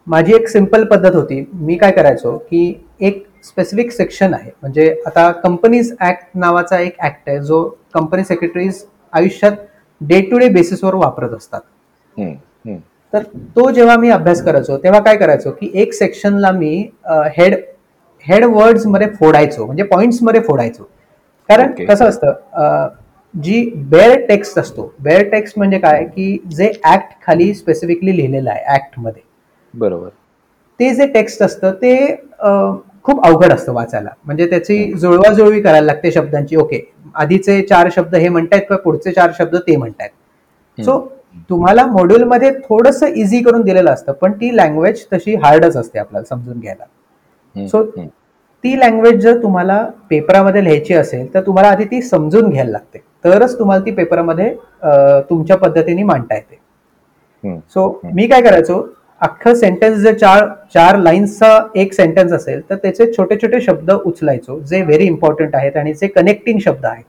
माझी 0.08 0.34
एक 0.36 0.48
सिंपल 0.50 0.84
पद्धत 0.86 1.16
होती. 1.16 1.46
मी 1.54 1.76
काय 1.78 1.92
करायचो 1.92 2.38
की 2.50 2.74
एक 3.02 3.24
स्पेसिफिक 3.44 3.92
सेक्शन 3.92 4.34
आहे. 4.34 4.52
म्हणजे 4.62 4.90
आता 5.06 5.32
कंपनीज 5.32 5.94
ऍक्ट 6.02 6.26
नावाचा 6.36 6.80
एक 6.80 6.96
ऍक्ट 7.06 7.30
आहे 7.30 7.40
जो 7.40 7.64
कंपनी 7.94 8.24
सेक्रेटरीज 8.24 8.84
आयुष्यात 9.14 9.52
डे 10.02 10.22
टू 10.32 10.38
डे 10.38 10.48
बेसिसवर 10.50 10.96
वापरत 10.96 11.34
असतात. 11.38 11.62
तर 13.14 13.24
तो 13.56 13.70
जेव्हा 13.72 13.96
मी 13.98 14.10
अभ्यास 14.10 14.44
करायचो 14.46 14.78
तेव्हा 14.84 15.00
काय 15.02 15.18
करायचो 15.18 15.52
की 15.60 15.72
एक 15.82 15.94
सेक्शनला 15.94 16.52
मी 16.52 16.76
हेड 17.38 17.56
हेड 18.26 18.46
वर्ड्समध्ये 18.46 19.08
फोडायचो. 19.20 19.66
म्हणजे 19.66 19.84
पॉइंट्समध्ये 19.84 20.42
फोडायचो. 20.42 20.84
कारण 21.50 21.72
कसं 21.86 22.06
असतं 22.06 22.88
जी 23.34 23.70
बेअर 23.90 24.20
टेक्स्ट 24.28 24.60
असतो. 24.60 24.94
बेअर 25.04 25.24
टेक्स्ट 25.32 25.58
म्हणजे 25.58 25.78
काय? 25.80 26.04
की 26.06 26.38
जे 26.56 26.72
ऍक्ट 26.86 27.14
खाली 27.26 27.54
स्पेसिफिकली 27.54 28.16
लिहिलेलं 28.18 28.50
आहे 28.50 28.76
ऍक्टमध्ये. 28.76 29.22
बरोबर. 29.76 30.10
ते 30.80 30.94
जे 30.96 31.06
टेक्स्ट 31.08 31.42
असतं 31.44 31.72
ते 31.82 31.96
खूप 33.04 33.26
अवघड 33.26 33.52
असतं 33.54 33.74
वाचायला. 33.74 34.10
म्हणजे 34.26 34.46
त्याची 34.50 34.94
जुळवाजुळवी 34.94 35.62
करायला 35.62 35.86
लागते 35.86 36.12
शब्दांची. 36.12 36.56
ओके 36.56 36.80
आधीचे 37.16 37.62
चार 37.62 37.90
शब्द 37.96 38.16
हे 38.16 38.30
म्हणतायत 38.30 38.62
किंवा 38.62 38.82
पुढचे 38.84 39.12
चार 39.12 39.32
शब्द 39.38 39.56
ते 39.68 39.76
म्हणतायत. 39.78 40.10
सो 40.78 41.00
तुम्हाला 41.50 41.86
मॉड्यूलमध्ये 41.86 42.52
थोडस 42.68 43.04
इझी 43.04 43.42
करून 43.44 43.62
दिलेलं 43.62 43.92
असतं 43.92 44.14
पण 44.22 44.32
ती 44.42 44.56
लँग्वेज 44.58 45.06
तशी 45.14 45.36
हार्डच 45.44 45.78
असते 45.78 46.00
आपल्याला 46.00 46.26
समजून 46.26 46.60
घ्यायला. 46.60 47.66
सो 47.68 47.84
ती 48.64 48.80
लँग्वेज 48.80 49.20
जर 49.24 49.42
तुम्हाला 49.42 49.84
पेपरामध्ये 50.10 50.64
लिहायची 50.64 50.94
असेल 50.94 51.34
तर 51.34 51.42
तुम्हाला 51.46 51.70
आधी 51.70 51.86
ती 51.86 52.02
समजून 52.02 52.50
घ्यायला 52.50 52.72
लागते. 52.72 53.00
तरच 53.24 53.58
तुम्हाला 53.60 53.86
ती 53.86 53.92
पेपरामध्ये 53.92 54.54
तुमच्या 55.30 55.58
पद्धतीने 55.58 56.04
मांडता 56.04 56.36
येते. 56.36 56.60
सो 57.74 58.02
मी 58.04 58.28
काय 58.28 58.42
करायचो 58.42 58.82
अख्खं 59.26 59.54
सेंटेन्स 59.56 59.98
जर 60.00 60.14
चार 60.14 60.48
चार 60.74 60.98
लाईन्सचा 61.00 61.58
एक 61.76 61.94
सेंटेन्स 61.94 62.34
असेल 62.34 62.62
तर 62.70 62.76
त्याचे 62.76 63.12
छोटे 63.12 63.36
छोटे 63.42 63.62
शब्द 63.62 63.92
उचलायचो 63.92 64.60
जे 64.62 64.82
व्हेरी 64.82 65.06
इम्पॉर्टंट 65.06 65.56
आहेत 65.56 65.78
आणि 65.78 65.94
जे 65.94 66.08
कनेक्टिंग 66.08 66.60
शब्द 66.60 66.86
आहेत. 66.86 67.04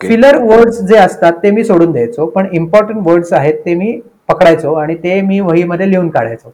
फिलर 0.00 0.36
वर्ड्स 0.42 0.80
जे 0.88 0.96
असतात 0.96 1.32
ते 1.42 1.50
मी 1.50 1.64
सोडून 1.64 1.92
द्यायचो 1.92 2.26
पण 2.26 2.48
इम्पॉर्टंट 2.52 3.06
वर्ड्स 3.06 3.32
आहेत 3.32 3.54
ते 3.64 3.74
मी 3.74 4.00
पकडायचो 4.28 4.74
आणि 4.74 4.94
ते 4.94 5.20
मी 5.20 5.40
वहीमध्ये 5.40 5.90
लिहून 5.90 6.08
काढायचो. 6.10 6.52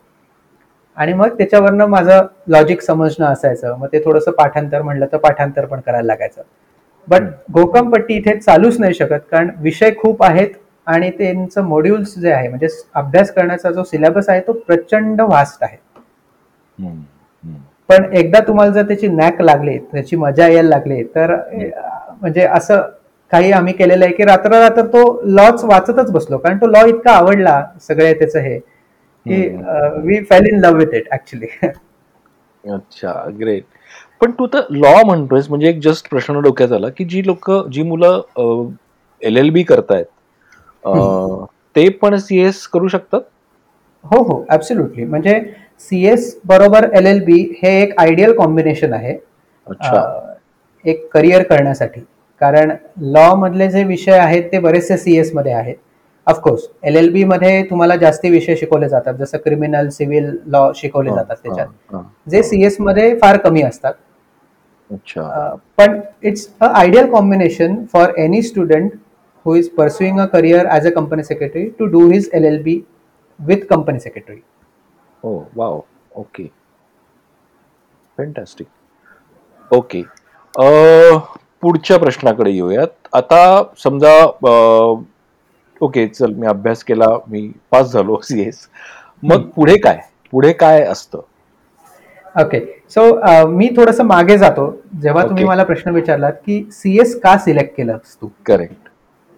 आणि 0.97 1.13
मग 1.13 1.37
त्याच्यावरनं 1.39 1.87
माझं 1.87 2.27
लॉजिक 2.49 2.83
समजणं 2.83 3.27
असायचं 3.27 3.77
मग 3.79 3.89
ते 3.93 3.99
थोडंसं 4.05 4.31
पाठांतर 4.33 4.83
म्हणलं 4.83 5.07
तर 5.13 5.17
पाठांतर 5.17 5.65
पण 5.67 5.81
करायला 5.81 6.07
लागायचं. 6.07 6.43
बट 7.09 7.23
गोकमपट्टी 7.53 8.15
इथे 8.15 8.39
चालूच 8.39 8.81
नाही 8.81 8.95
शकत 8.95 9.27
कारण 9.31 9.51
विषय 9.61 9.91
खूप 9.99 10.23
आहेत 10.25 10.51
आणि 10.87 11.11
त्यांचं 11.11 11.63
मॉड्यूल्स 11.65 12.19
जे 12.19 12.33
आहे 12.33 12.49
म्हणजे 12.49 12.69
अभ्यास 12.95 13.31
करण्याचा 13.33 13.71
जो 13.71 13.85
सिलेबस 13.85 14.29
आहे 14.29 14.41
तो 14.41 14.53
प्रचंड 14.67 15.21
वास्ट 15.23 15.65
आहे. 15.65 15.77
पण 17.89 18.05
एकदा 18.13 18.41
तुम्हाला 18.47 18.73
जर 18.73 18.87
त्याची 18.87 19.09
नॅक 19.09 19.41
लागली 19.43 19.77
त्याची 19.93 20.17
मजा 20.17 20.47
यायला 20.49 20.69
लागली 20.69 21.03
तर 21.15 21.35
म्हणजे 22.21 22.45
असं 22.45 22.81
काही 23.31 23.51
आम्ही 23.53 23.73
केलेलं 23.75 24.05
आहे 24.05 24.15
की 24.15 24.25
रात्र 24.25 24.59
रात्र 24.61 24.83
तो 24.87 25.21
लॉच 25.27 25.65
वाचतच 25.65 26.11
बसलो. 26.13 26.39
कारण 26.39 26.59
तो 26.59 26.67
लॉ 26.67 26.85
इतका 26.87 27.13
आवडला 27.13 27.63
सगळे 27.81 28.13
त्याचं 28.15 28.41
हे 28.41 28.59
की 28.59 29.47
we 30.03 30.19
fell 30.25 30.47
in 30.47 30.59
love 30.61 30.79
with 30.79 30.95
it 30.95 31.09
actually 31.13 31.47
अच्छा 32.65 33.13
ग्रेट 33.41 33.65
पण 34.21 34.31
तू 34.31 34.47
तर 34.47 34.61
लॉ 34.73 34.95
म्हणतोयस 35.07 35.49
म्हणजे 35.49 35.69
एक 35.69 35.81
जस्ट 35.83 36.09
प्रश्न 36.11 36.41
डोक्यात 36.43 36.73
आला 36.73 36.89
की 36.89 37.05
जी 37.05 37.27
लोक 37.27 37.51
जी 37.71 37.83
मुलं 37.83 38.69
एल 39.23 39.37
एल 39.37 39.51
बी 39.51 39.63
करतायत 39.63 40.05
ते 41.77 41.89
पण 42.03 42.17
सीएस 42.17 42.67
करू 42.67 42.89
शकतात? 42.89 43.21
हो 44.05 44.23
हो 44.23 44.45
ऍब्सोल्युटली 44.53 45.05
म्हणजे 45.05 45.41
सीएस 45.81 46.37
बरोबर 46.47 46.89
एल 46.97 47.07
एल 47.07 47.25
बी 47.25 47.41
हे 47.63 47.81
एक 47.83 47.99
आयडियल 48.01 48.33
कॉम्बिनेशन 48.37 48.93
आहे. 48.95 49.17
एक 50.85 51.09
करिअर 51.13 51.43
करण्यासाठी. 51.43 52.01
कारण 52.41 52.71
लॉ 53.13 53.35
मधले 53.35 53.69
जे 53.71 53.83
विषय 53.85 54.19
आहेत 54.19 54.43
ते 54.53 54.59
बरेचसे 54.59 54.97
सीएसमध्ये 54.97 55.53
आहेत. 55.53 55.75
ऑफकोर्स 56.27 56.63
एल 56.85 56.97
एल 56.97 57.13
बी 57.13 57.25
मध्ये 57.25 57.63
तुम्हाला 57.71 57.97
जास्ती 57.97 58.31
विषय 58.31 58.57
शिकवले 58.57 58.89
जातात. 58.89 59.15
जसं 59.15 59.39
क्रिमिनल 59.45 59.89
सिव्हिल 59.89 60.31
लॉ 60.47 60.71
शिकवले 60.77 61.11
जातात 61.15 61.37
त्याच्यात. 61.43 61.69
जे 62.31 62.43
सीएसमध्ये 62.43 63.15
फार 63.19 63.37
कमी 63.37 63.63
असतात. 63.63 63.93
पण 65.79 66.01
it's 66.23 66.49
a 66.61 66.67
ideal 66.67 67.11
combination 67.13 67.75
for 67.93 68.13
any 68.19 68.43
student 68.43 68.91
who 69.47 69.55
is 69.55 69.69
pursuing 69.69 70.21
a 70.21 70.27
career 70.29 70.67
as 70.77 70.87
a 70.87 70.93
company 70.93 71.23
secretary 71.23 71.67
to 71.79 71.89
do 71.91 72.09
his 72.11 72.29
LLB 72.35 72.85
with 73.39 73.69
company 73.69 74.01
secretary. 74.01 74.43
Oh, 75.23 75.47
wow. 75.55 75.85
Okay. 76.15 76.51
Fantastic. 78.19 78.67
Okay 79.71 80.03
पुढच्या 81.63 81.99
प्रश्नाकडे 81.99 82.51
येऊयात. 82.51 82.89
आता 83.15 83.63
समजा 83.83 84.13
ओके 85.81 86.07
चल 86.09 86.33
मी 86.35 86.47
अभ्यास 86.47 86.83
केला 86.85 87.07
मी 87.29 87.51
पास 87.71 87.93
झालो 87.93 88.21
सीएस 88.29 88.67
मग 89.23 89.49
पुढे 89.57 89.77
काय? 89.85 90.01
पुढे 90.33 90.53
काय 90.53 90.83
असतं? 90.83 91.21
ओके 92.43 92.61
सो 92.95 93.47
मी 93.49 93.69
थोडस 93.77 94.01
मागे 94.01 94.39
जातो. 94.39 94.71
जेव्हा 95.03 95.25
तुम्ही 95.29 95.45
मला 95.45 95.65
प्रश्न 95.65 95.91
विचारलात 95.95 96.33
की 96.47 96.63
सीएस 96.73 97.19
का 97.21 97.37
सिलेक्ट 97.45 97.77
केलं 97.77 97.99
तू? 98.21 98.29
करेक्ट 98.47 98.86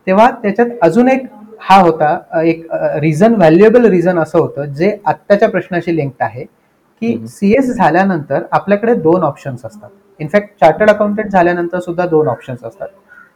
तेव्हा 0.08 0.30
त्याच्यात 0.42 0.66
अजून 0.82 1.08
एक 1.08 1.24
हा 1.60 1.80
होता 1.80 2.42
एक 2.42 2.66
रिझन 3.00 3.34
व्हॅल्युएबल 3.34 3.84
रिझन 3.84 4.18
असं 4.18 4.38
होतं 4.38 4.72
जे 4.74 4.96
आत्ताच्या 5.06 5.48
प्रश्नाशी 5.48 5.96
लिंक्ड 5.96 6.22
आहे 6.22 6.44
की 6.44 7.26
सीएस 7.28 7.70
झाल्यानंतर 7.74 8.42
आपल्याकडे 8.52 8.94
दोन 8.94 9.22
ऑप्शन्स 9.22 9.64
असतात. 9.64 9.88
इनफॅक्ट 10.20 10.48
चार्टर्ड 10.60 10.90
अकाउंटंट 10.90 11.30
झाल्यानंतर 11.30 11.80
सुद्धा 11.80 12.06
दोन 12.06 12.28
ऑप्शन्स 12.28 12.64
असतात. 12.64 12.88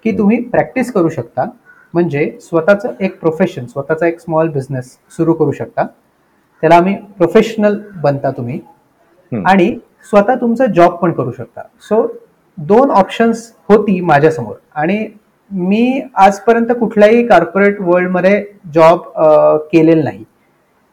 की 0.04 0.18
तुम्ही 0.18 0.40
प्रॅक्टिस 0.42 0.92
करू 0.92 1.08
शकता 1.08 1.44
म्हणजे 1.94 2.30
स्वतःचं 2.40 2.92
एक 3.00 3.20
प्रोफेशन 3.20 3.66
स्वतःचा 3.66 4.06
एक 4.06 4.20
स्मॉल 4.20 4.48
बिझनेस 4.48 4.96
सुरू 5.16 5.32
करू 5.32 5.52
शकता. 5.52 5.86
त्याला 6.62 6.76
आम्ही 6.76 6.96
प्रोफेशनल 7.18 7.78
बनता 8.02 8.30
तुम्ही. 8.30 8.60
आणि 9.46 9.74
स्वतः 10.10 10.34
तुमचा 10.34 10.66
जॉब 10.66 10.94
पण 10.94 11.12
करू 11.12 11.32
शकता. 11.32 11.62
सो 11.80 12.06
दोन 12.58 12.90
ऑप्शन्स 12.90 13.50
होती 13.68 14.00
माझ्यासमोर. 14.00 14.54
आणि 14.74 15.06
मी 15.52 16.00
आजपर्यंत 16.14 16.72
कुठल्याही 16.80 17.26
कॉर्पोरेट 17.26 17.80
वर्ल्डमध्ये 17.80 18.44
जॉब 18.74 19.00
केलेला 19.72 20.02
नाही. 20.02 20.24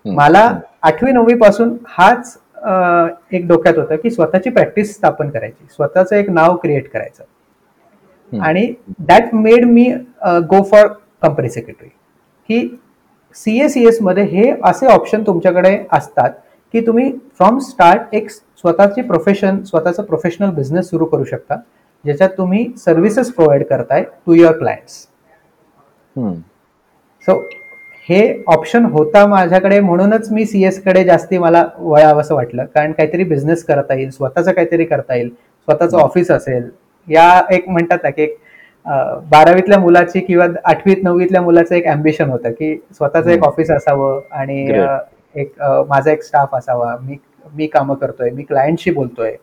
मला 0.05 0.51
आठवी 0.81 1.11
नववी 1.11 1.33
पासून 1.39 1.75
हाच 1.87 2.37
एक 3.33 3.47
डोक्यात 3.47 3.77
होतं 3.77 3.95
की 3.95 4.09
स्वतःची 4.11 4.49
प्रॅक्टिस 4.49 4.93
स्थापन 4.95 5.29
करायची 5.29 5.65
स्वतःचं 5.75 6.15
एक 6.15 6.29
नाव 6.29 6.55
क्रिएट 6.55 6.89
करायचं. 6.93 7.23
आणि 8.31 8.73
that 8.99 9.33
made 9.35 9.65
me 9.65 9.89
go 10.49 10.61
for 10.71 10.87
company 11.21 11.49
secretary 11.49 11.89
की 12.49 12.77
सी 13.35 13.59
ए 13.61 13.67
सी 13.69 13.85
एसमध्ये 13.87 14.23
हे 14.23 14.51
असे 14.65 14.87
ऑप्शन 14.87 15.23
तुमच्याकडे 15.27 15.77
असतात 15.91 16.31
की 16.73 16.85
तुम्ही 16.87 17.11
फ्रॉम 17.37 17.57
स्टार्ट 17.59 18.15
एक 18.15 18.29
स्वतःची 18.29 19.01
प्रोफेशन 19.01 19.61
स्वतःचा 19.63 20.03
प्रोफेशनल 20.03 20.49
बिझनेस 20.51 20.89
सुरू 20.89 21.05
करू 21.05 21.23
शकता. 21.23 21.55
ज्याच्यात 22.05 22.29
तुम्ही 22.37 22.65
सर्व्हिसेस 22.77 23.31
प्रोव्हाइड 23.33 23.63
करताय 23.67 24.03
टू 24.25 24.33
युअर 24.33 24.57
क्लायंट्स 24.57 25.05
सो 27.27 27.39
हे 28.09 28.21
ऑप्शन 28.47 28.85
होता 28.91 29.25
माझ्याकडे 29.27 29.79
म्हणूनच 29.79 30.31
मी 30.33 30.45
सी 30.45 30.63
एसकडे 30.65 31.03
जास्ती 31.03 31.37
मला 31.37 31.63
वळावं 31.77 32.21
असं 32.21 32.35
वाटलं. 32.35 32.65
कारण 32.65 32.91
काहीतरी 32.91 33.23
बिझनेस 33.23 33.63
करता 33.65 33.95
येईल 33.95 34.09
स्वतःचं 34.11 34.51
काहीतरी 34.51 34.85
करता 34.85 35.15
येईल 35.15 35.29
स्वतःचं 35.29 35.97
ऑफिस 35.97 36.31
असेल. 36.31 36.69
या 37.07 37.41
एक 37.51 37.67
म्हणतात 37.69 37.97
ना 38.03 38.09
की 38.09 38.23
एक 38.23 38.37
बारावीतल्या 39.31 39.79
मुलाची 39.79 40.19
किंवा 40.19 40.47
आठवीत 40.65 41.03
नववीतल्या 41.03 41.41
मुलाचं 41.41 41.75
एक 41.75 41.87
अम्बिशन 41.87 42.29
होतं 42.29 42.51
की 42.51 42.75
स्वतःचं 42.95 43.29
एक 43.29 43.43
ऑफिस 43.43 43.71
असावं 43.71 44.19
आणि 44.31 44.63
एक 45.35 45.61
माझा 45.89 46.11
एक 46.11 46.23
स्टाफ 46.23 46.55
असावा. 46.55 46.95
मी 47.01 47.17
मी 47.53 47.67
कामं 47.67 47.95
करतोय 47.95 48.29
मी 48.29 48.43
क्लायंटशी 48.43 48.91
बोलतोय. 48.91 49.35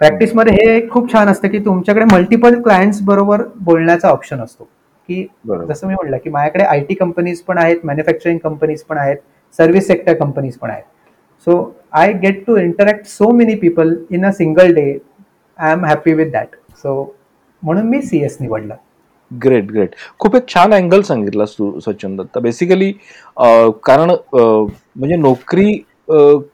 प्रॅक्टिसमध्ये 0.00 0.54
हे 0.54 0.88
खूप 0.90 1.12
छान 1.12 1.28
असतं 1.28 1.48
की 1.48 1.58
तुमच्याकडे 1.64 2.04
मल्टिपल 2.12 2.60
क्लायंट्स 2.62 3.00
बरोबर 3.02 3.42
बोलण्याचा 3.56 4.08
ऑप्शन 4.08 4.40
असतो. 4.40 4.68
की 5.08 5.26
जसं 5.68 5.86
मी 5.86 5.94
म्हटलं 5.94 6.16
की 6.24 6.30
माझ्याकडे 6.30 6.64
आय 6.64 6.80
टी 6.84 6.94
कंपनीज 6.94 7.40
पण 7.42 7.58
आहेत 7.58 7.84
मॅन्युफॅक्चरिंग 7.84 8.38
कंपनीज 8.44 8.82
पण 8.82 8.98
आहेत 8.98 9.16
सर्व्हिस 9.54 9.86
सेक्टर 9.86 10.14
कंपनीज 10.14 10.56
पण 10.58 10.70
आहेत. 10.70 10.82
So 11.46 11.74
I 11.92 12.12
get 12.22 12.44
to 12.46 12.56
interact 12.56 13.06
so 13.06 13.30
many 13.36 13.54
people 13.54 13.94
in 14.10 14.26
a 14.26 14.30
single 14.32 14.72
day 14.74 14.86
I 15.58 15.72
am 15.72 15.84
happy 15.84 16.12
with 16.14 16.30
that 16.32 16.56
so 16.82 17.14
म्हणून 17.62 17.86
मी 17.88 18.00
सी 18.02 18.22
एस 18.24 18.36
निवडलं. 18.40 18.74
ग्रेट 19.30 19.70
ग्रेट 19.72 19.94
खूप 20.20 20.36
एक 20.36 20.48
छान 20.48 20.74
अँगल 20.74 21.02
सांगितलास 21.02 21.54
तू 21.58 21.78
सचिन 21.80 22.16
दत्ता. 22.16 22.40
बेसिकली 22.40 22.92
कारण 23.84 24.10
म्हणजे 24.36 25.16
नोकरी 25.16 25.72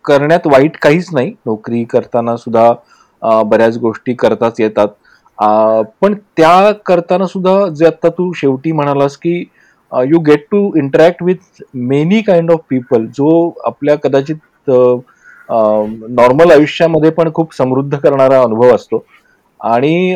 करण्यात 0.04 0.46
वाईट 0.46 0.76
काहीच 0.82 1.08
नाही. 1.12 1.34
नोकरी 1.46 1.84
करताना 1.90 2.36
सुद्धा 2.36 2.72
बऱ्याच 3.22 3.78
गोष्टी 3.78 4.14
करताच 4.14 4.60
येतात. 4.60 4.88
पण 6.02 6.14
त्या 6.36 6.70
करताना 6.86 7.26
सुद्धा 7.26 7.66
जे 7.68 7.86
आता 7.86 8.08
तू 8.18 8.32
शेवटी 8.36 8.72
म्हणालास 8.72 9.16
की 9.16 9.38
you 9.92 10.18
get 10.26 10.44
to 10.50 10.70
interact 10.78 11.22
with 11.22 11.62
many 11.74 12.20
kind 12.22 12.50
of 12.50 12.60
people 12.70 13.06
जो 13.16 13.30
आपल्या 13.66 13.94
कदाचित 14.02 14.70
नॉर्मल 16.10 16.50
आयुष्यामध्ये 16.50 17.10
पण 17.10 17.30
खूप 17.34 17.54
समृद्ध 17.54 17.96
करणारा 17.96 18.40
अनुभव 18.42 18.74
असतो. 18.74 19.04
आणि 19.60 20.14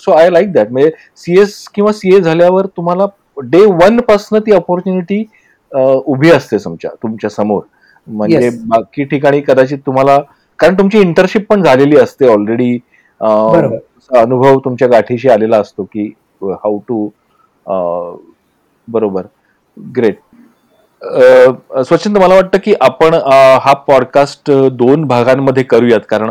सो 0.00 0.12
आय 0.12 0.30
लाईक 0.30 0.52
दॅट 0.52 0.70
म्हणजे 0.72 0.90
सी 1.16 1.38
एस 1.40 1.56
किंवा 1.74 1.92
सी 1.92 2.14
ए 2.16 2.20
झाल्यावर 2.20 2.66
तुम्हाला 2.76 3.06
डे 3.42 3.64
वन 3.66 4.00
पासन 4.08 4.38
ती 4.46 4.52
ऑपॉर्च्युनिटी 4.52 5.24
उभी 5.72 6.30
असते 6.30 6.56
तुमच्या 6.64 6.90
तुमच्यासमोर. 7.02 7.62
म्हणजे 8.06 8.38
Yes. 8.38 8.58
बाकी 8.68 9.04
ठिकाणी 9.04 9.40
कदाचित 9.40 9.78
तुम्हाला 9.86 10.18
कारण 10.58 10.78
तुमची 10.78 11.00
इंटर्नशिप 11.00 11.46
पण 11.48 11.62
झालेली 11.62 11.96
असते 11.96 12.28
ऑलरेडी. 12.28 12.78
अनुभव 14.10 14.58
तुमच्या 14.64 14.88
गाठीशी 14.88 15.28
आलेला 15.28 15.58
असतो 15.58 15.84
की 15.92 16.12
हाऊ 16.42 16.78
टू 16.88 17.08
बरोबर. 18.88 19.22
ग्रेट 19.76 20.18
स्वच्छंद 21.82 22.18
मला 22.18 22.34
वाटतं 22.34 22.58
की 22.64 22.74
आपण 22.80 23.14
हा 23.14 23.72
पॉडकास्ट 23.86 24.50
दोन 24.72 25.04
भागांमध्ये 25.08 25.62
करूयात 25.62 26.00
कारण 26.08 26.30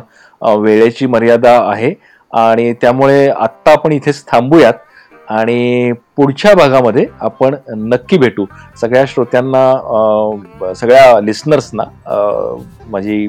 वेळेची 0.61 1.05
मर्यादा 1.05 1.51
आहे 1.71 1.93
आणि 2.33 2.73
त्यामुळे 2.81 3.27
आत्ता 3.29 3.71
आपण 3.71 3.91
इथेच 3.91 4.23
थांबूयात. 4.27 4.73
आणि 5.29 5.91
पुढच्या 6.15 6.53
भागामध्ये 6.55 7.05
आपण 7.21 7.55
नक्की 7.89 8.17
भेटू. 8.17 8.45
सगळ्या 8.81 9.03
श्रोत्यांना 9.07 10.73
सगळ्या 10.75 11.19
लिस्नर्सना 11.21 11.83
माझी 12.89 13.25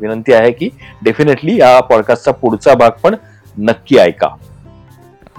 विनंती 0.00 0.32
आहे 0.32 0.50
की 0.52 0.68
डेफिनेटली 1.04 1.58
या 1.60 1.78
पॉडकास्टचा 1.80 2.32
पुढचा 2.32 2.74
भाग 2.74 2.90
पण 3.02 3.14
नक्की 3.56 3.98
ऐका. 3.98 4.28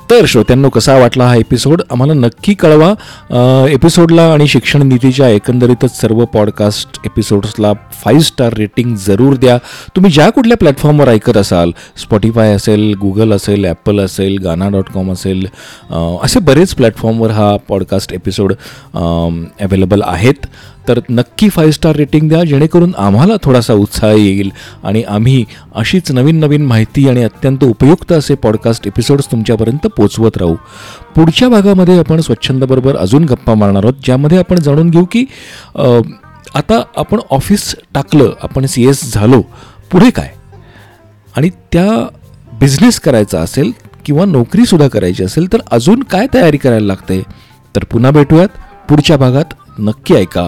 तर 0.09 0.25
श्रोत्यांनो 0.27 0.69
कसा 0.69 0.97
वाटला 0.99 1.25
हा 1.27 1.35
एपिसोड 1.35 1.81
आम्हाला 1.91 2.13
नक्की 2.13 2.53
कळवा. 2.53 2.89
एपिसोडला 3.69 4.23
आणि 4.33 4.47
शिक्षण 4.47 4.81
नीतीच्या 4.87 5.29
एकंदरीतच 5.29 5.99
सर्व 6.01 6.23
पॉडकास्ट 6.25 6.99
एपिसोड्सला 7.05 7.71
फाईव्ह 8.03 8.23
स्टार 8.23 8.53
रेटिंग 8.53 8.95
जरूर 9.05 9.35
द्या. 9.35 9.57
तुम्ही 9.95 10.11
ज्या 10.11 10.29
कुठल्या 10.29 10.57
प्लॅटफॉर्मवर 10.57 11.09
ऐकत 11.09 11.37
असाल 11.37 11.71
स्पॉटीफाय 11.97 12.53
असेल 12.53 12.93
गुगल 13.01 13.33
असेल 13.33 13.65
ॲपल 13.65 13.99
असेल 13.99 14.37
गाना 14.43 14.69
डॉट 14.69 14.89
कॉम 14.93 15.11
असेल 15.11 15.45
असे 16.23 16.39
बरेच 16.39 16.73
प्लॅटफॉर्मवर 16.75 17.31
हा 17.31 17.55
पॉडकास्ट 17.69 18.13
एपिसोड 18.13 18.53
अवेलेबल 18.93 20.01
आहेत. 20.05 20.45
तर 20.87 20.99
नक्की 21.09 21.47
फाईव्ह 21.49 21.73
स्टार 21.73 21.95
रेटिंग 21.95 22.27
द्या 22.29 22.43
जेणेकरून 22.43 22.91
आम्हाला 22.97 23.33
थोडासा 23.43 23.73
उत्साह 23.73 24.11
येईल 24.11 24.49
आणि 24.83 25.03
आम्ही 25.03 25.43
अशीच 25.75 26.11
नवीन 26.11 26.39
नवीन 26.39 26.65
माहिती 26.65 27.07
आणि 27.09 27.23
अत्यंत 27.23 27.63
उपयुक्त 27.63 28.11
असे 28.11 28.35
पॉडकास्ट 28.35 28.87
एपिसोड्स 28.87 29.31
तुमच्यापर्यंत 29.31 29.87
पोचवत 29.97 30.37
राहू. 30.37 30.55
पुढच्या 31.15 31.49
भागामध्ये 31.49 31.97
आपण 31.99 32.21
स्वच्छंदबरोबर 32.21 32.97
अजून 32.97 33.25
गप्पा 33.25 33.53
मारणार 33.53 33.83
आहोत 33.83 34.03
ज्यामध्ये 34.03 34.37
आपण 34.37 34.59
जाणून 34.59 34.89
घेऊ 34.89 35.05
की 35.11 35.25
आता 36.55 36.81
आपण 36.97 37.19
ऑफिस 37.31 37.73
टाकलं 37.93 38.31
आपण 38.43 38.65
सी 38.65 38.87
एस 38.87 39.13
झालो 39.13 39.41
पुढे 39.91 40.09
काय? 40.09 40.33
आणि 41.37 41.49
त्या 41.71 41.89
बिझनेस 42.59 42.99
करायचा 42.99 43.39
असेल 43.39 43.71
किंवा 44.05 44.25
नोकरीसुद्धा 44.25 44.87
करायची 44.87 45.23
असेल 45.23 45.51
तर 45.53 45.61
अजून 45.71 46.03
काय 46.03 46.27
तयारी 46.33 46.57
करायला 46.57 46.85
लागते? 46.85 47.21
तर 47.75 47.83
पुन्हा 47.83 48.11
भेटूयात. 48.11 48.47
पुढच्या 48.89 49.17
भागात 49.17 49.53
नक्की 49.79 50.15
ऐका. 50.15 50.47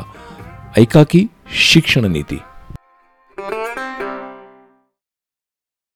ऐका 0.78 1.04
की 1.10 1.26
शिक्षण 1.68 2.06
नीती. 2.12 2.38